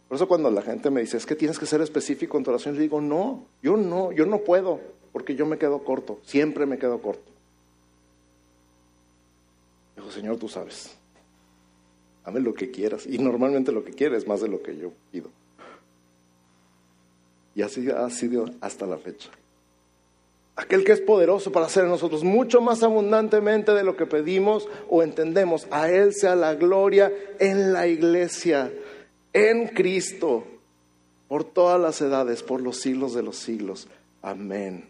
Por 0.08 0.16
eso 0.16 0.28
cuando 0.28 0.50
la 0.50 0.62
gente 0.62 0.90
me 0.90 1.02
dice, 1.02 1.18
es 1.18 1.26
que 1.26 1.36
tienes 1.36 1.60
que 1.60 1.66
ser 1.66 1.82
específico 1.82 2.38
en 2.38 2.44
tu 2.44 2.50
oración, 2.50 2.76
le 2.76 2.82
digo, 2.82 3.02
no, 3.02 3.46
yo 3.62 3.76
no, 3.76 4.12
yo 4.12 4.26
no 4.26 4.40
puedo, 4.40 4.80
porque 5.12 5.36
yo 5.36 5.46
me 5.46 5.58
quedo 5.58 5.84
corto, 5.84 6.20
siempre 6.24 6.66
me 6.66 6.78
quedo 6.78 7.02
corto. 7.02 7.32
Dijo, 9.96 10.12
Señor, 10.12 10.38
tú 10.38 10.48
sabes, 10.48 10.96
dame 12.26 12.40
lo 12.40 12.54
que 12.54 12.72
quieras. 12.72 13.06
Y 13.06 13.18
normalmente 13.18 13.72
lo 13.72 13.84
que 13.84 13.92
quieres 13.92 14.24
es 14.24 14.28
más 14.28 14.42
de 14.42 14.48
lo 14.48 14.62
que 14.62 14.78
yo 14.78 14.92
pido. 15.12 15.30
Y 17.56 17.64
así 17.64 17.90
ha 17.90 18.10
sido 18.10 18.46
hasta 18.62 18.86
la 18.86 18.98
fecha. 18.98 19.30
Aquel 20.58 20.84
que 20.84 20.92
es 20.92 21.02
poderoso 21.02 21.52
para 21.52 21.68
hacer 21.68 21.84
en 21.84 21.92
nosotros 21.92 22.24
mucho 22.24 22.62
más 22.62 22.82
abundantemente 22.82 23.74
de 23.74 23.84
lo 23.84 23.96
que 23.96 24.08
pedimos 24.08 24.68
o 24.90 25.04
entendemos, 25.04 25.68
a 25.70 25.92
Él 25.92 26.16
sea 26.16 26.36
la 26.36 26.56
gloria 26.56 27.14
en 27.38 27.74
la 27.74 27.86
iglesia 27.86 28.72
en 29.34 29.68
Cristo, 29.68 30.46
por 31.28 31.44
todas 31.44 31.80
las 31.80 32.02
edades, 32.02 32.42
por 32.42 32.62
los 32.62 32.78
siglos 32.78 33.14
de 33.14 33.22
los 33.22 33.38
siglos. 33.38 33.88
Amén. 34.24 34.90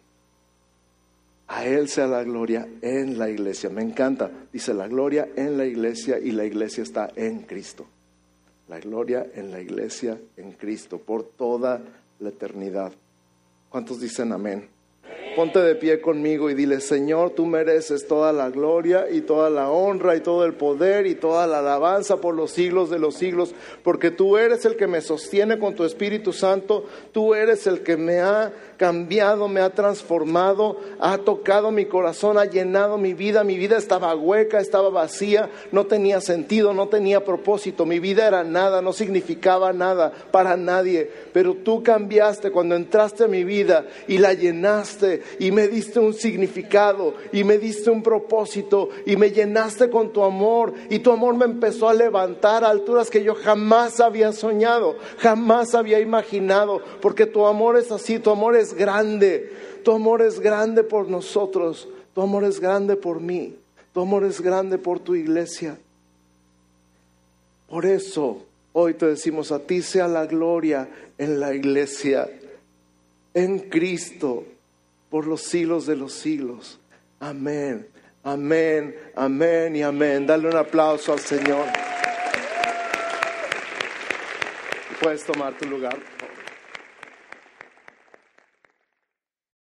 A 1.47 1.65
Él 1.65 1.89
sea 1.89 2.08
la 2.08 2.23
gloria 2.23 2.65
en 2.82 3.19
la 3.19 3.30
iglesia. 3.30 3.69
Me 3.69 3.82
encanta. 3.82 4.32
Dice 4.53 4.73
la 4.73 4.88
gloria 4.88 5.27
en 5.36 5.58
la 5.58 5.65
iglesia 5.65 6.17
y 6.17 6.32
la 6.32 6.45
iglesia 6.45 6.82
está 6.82 7.12
en 7.17 7.41
Cristo. 7.41 7.86
La 8.69 8.80
gloria 8.80 9.27
en 9.34 9.51
la 9.51 9.60
iglesia 9.60 10.17
en 10.38 10.53
Cristo 10.53 10.97
por 10.97 11.23
toda 11.23 11.82
la 12.19 12.30
eternidad. 12.30 12.93
¿Cuántos 13.69 13.99
dicen 13.99 14.32
amén? 14.32 14.77
Ponte 15.38 15.60
de 15.60 15.76
pie 15.76 16.02
conmigo 16.02 16.50
y 16.50 16.56
dile, 16.56 16.82
Señor, 16.82 17.30
tú 17.30 17.45
mereces 17.45 18.08
toda 18.08 18.34
la 18.34 18.50
gloria 18.50 19.06
y 19.12 19.21
toda 19.21 19.52
la 19.52 19.69
honra 19.69 20.15
y 20.15 20.21
todo 20.21 20.43
el 20.45 20.56
poder 20.56 21.06
y 21.06 21.13
toda 21.13 21.45
la 21.45 21.60
alabanza 21.60 22.17
por 22.17 22.34
los 22.34 22.50
siglos 22.50 22.89
de 22.89 22.97
los 22.97 23.17
siglos, 23.17 23.54
porque 23.84 24.10
tú 24.10 24.39
eres 24.39 24.65
el 24.65 24.76
que 24.76 24.88
me 24.88 25.00
sostiene 25.00 25.60
con 25.60 25.76
tu 25.76 25.84
Espíritu 25.84 26.34
Santo, 26.34 26.86
tú 27.12 27.36
eres 27.36 27.67
el 27.67 27.82
que 27.82 27.97
me 27.97 28.19
ha 28.19 28.52
cambiado, 28.78 29.48
me 29.48 29.60
ha 29.60 29.72
transformado, 29.72 30.78
ha 31.00 31.18
tocado 31.18 31.72
mi 31.72 31.86
corazón, 31.86 32.38
ha 32.38 32.46
llenado 32.46 32.98
mi 32.98 33.13
vida. 33.13 33.44
Mi 33.44 33.58
vida 33.58 33.78
estaba 33.78 34.16
hueca, 34.16 34.60
estaba 34.60 34.90
vacía, 34.90 35.50
no 35.72 35.86
tenía 35.86 36.22
sentido, 36.22 36.74
no 36.74 36.88
tenía 36.88 37.26
propósito. 37.26 37.86
Mi 37.86 38.00
vida 38.00 38.28
era 38.28 38.44
nada, 38.44 38.82
no 38.82 38.94
significaba 38.94 39.74
nada 39.74 40.13
para 40.32 40.56
nadie. 40.56 41.12
Pero 41.34 41.56
tú 41.56 41.84
cambiaste 41.84 42.52
cuando 42.52 42.76
entraste 42.76 43.26
a 43.26 43.28
mi 43.28 43.44
vida 43.44 43.86
y 44.08 44.20
la 44.20 44.34
llenaste 44.34 45.24
y 45.40 45.52
me 45.52 45.68
diste 45.68 46.00
un 46.00 46.13
significado 46.13 47.16
y 47.32 47.44
me 47.44 47.58
diste 47.58 47.90
un 47.90 48.04
propósito 48.04 48.90
y 49.06 49.16
me 49.16 49.32
llenaste 49.32 49.90
con 49.90 50.13
tu 50.13 50.24
amor 50.24 50.74
y 50.90 51.00
tu 51.00 51.12
amor 51.12 51.36
me 51.36 51.46
empezó 51.46 51.90
a 51.90 51.94
levantar 51.94 52.63
a 52.63 52.70
alturas 52.70 53.10
que 53.10 53.24
yo 53.24 53.36
jamás 53.36 54.00
había 54.00 54.32
soñado, 54.34 54.96
jamás 55.18 55.74
había 55.76 56.00
imaginado, 56.00 56.82
porque 57.02 57.26
tu 57.26 57.46
amor 57.46 57.78
es 57.78 57.92
así, 57.92 58.20
tu 58.20 58.30
amor 58.30 58.56
grande, 58.73 59.51
tu 59.84 59.91
amor 59.91 60.21
es 60.21 60.39
grande 60.39 60.84
por 60.84 61.10
nosotros, 61.10 61.88
tu 62.13 62.21
amor 62.21 62.43
es 62.43 62.60
grande 62.60 62.95
por 62.95 63.19
mí, 63.19 63.56
tu 63.93 64.01
amor 64.01 64.23
es 64.23 64.41
grande 64.41 64.77
por 64.77 64.99
tu 64.99 65.15
iglesia. 65.15 65.77
Por 67.69 67.86
eso 67.86 68.45
hoy 68.73 68.93
te 68.93 69.08
decimos, 69.08 69.51
a 69.51 69.60
ti 69.60 69.82
sea 69.82 70.08
la 70.08 70.25
gloria 70.25 70.89
en 71.17 71.39
la 71.39 71.53
iglesia, 71.53 72.30
en 73.34 73.60
Cristo, 73.60 74.45
por 75.10 75.25
los 75.25 75.41
siglos 75.41 75.86
de 75.86 75.95
los 75.95 76.13
siglos. 76.13 76.80
Amén, 77.19 77.88
amén, 78.23 78.95
amén 79.15 79.75
y 79.75 79.84
amén. 79.84 80.27
Dale 80.27 80.47
un 80.47 80.58
aplauso 80.58 81.13
al 81.13 81.19
Señor. 81.19 81.65
Puedes 85.01 85.23
tomar 85.23 85.58
tu 85.58 85.65
lugar. 85.65 86.16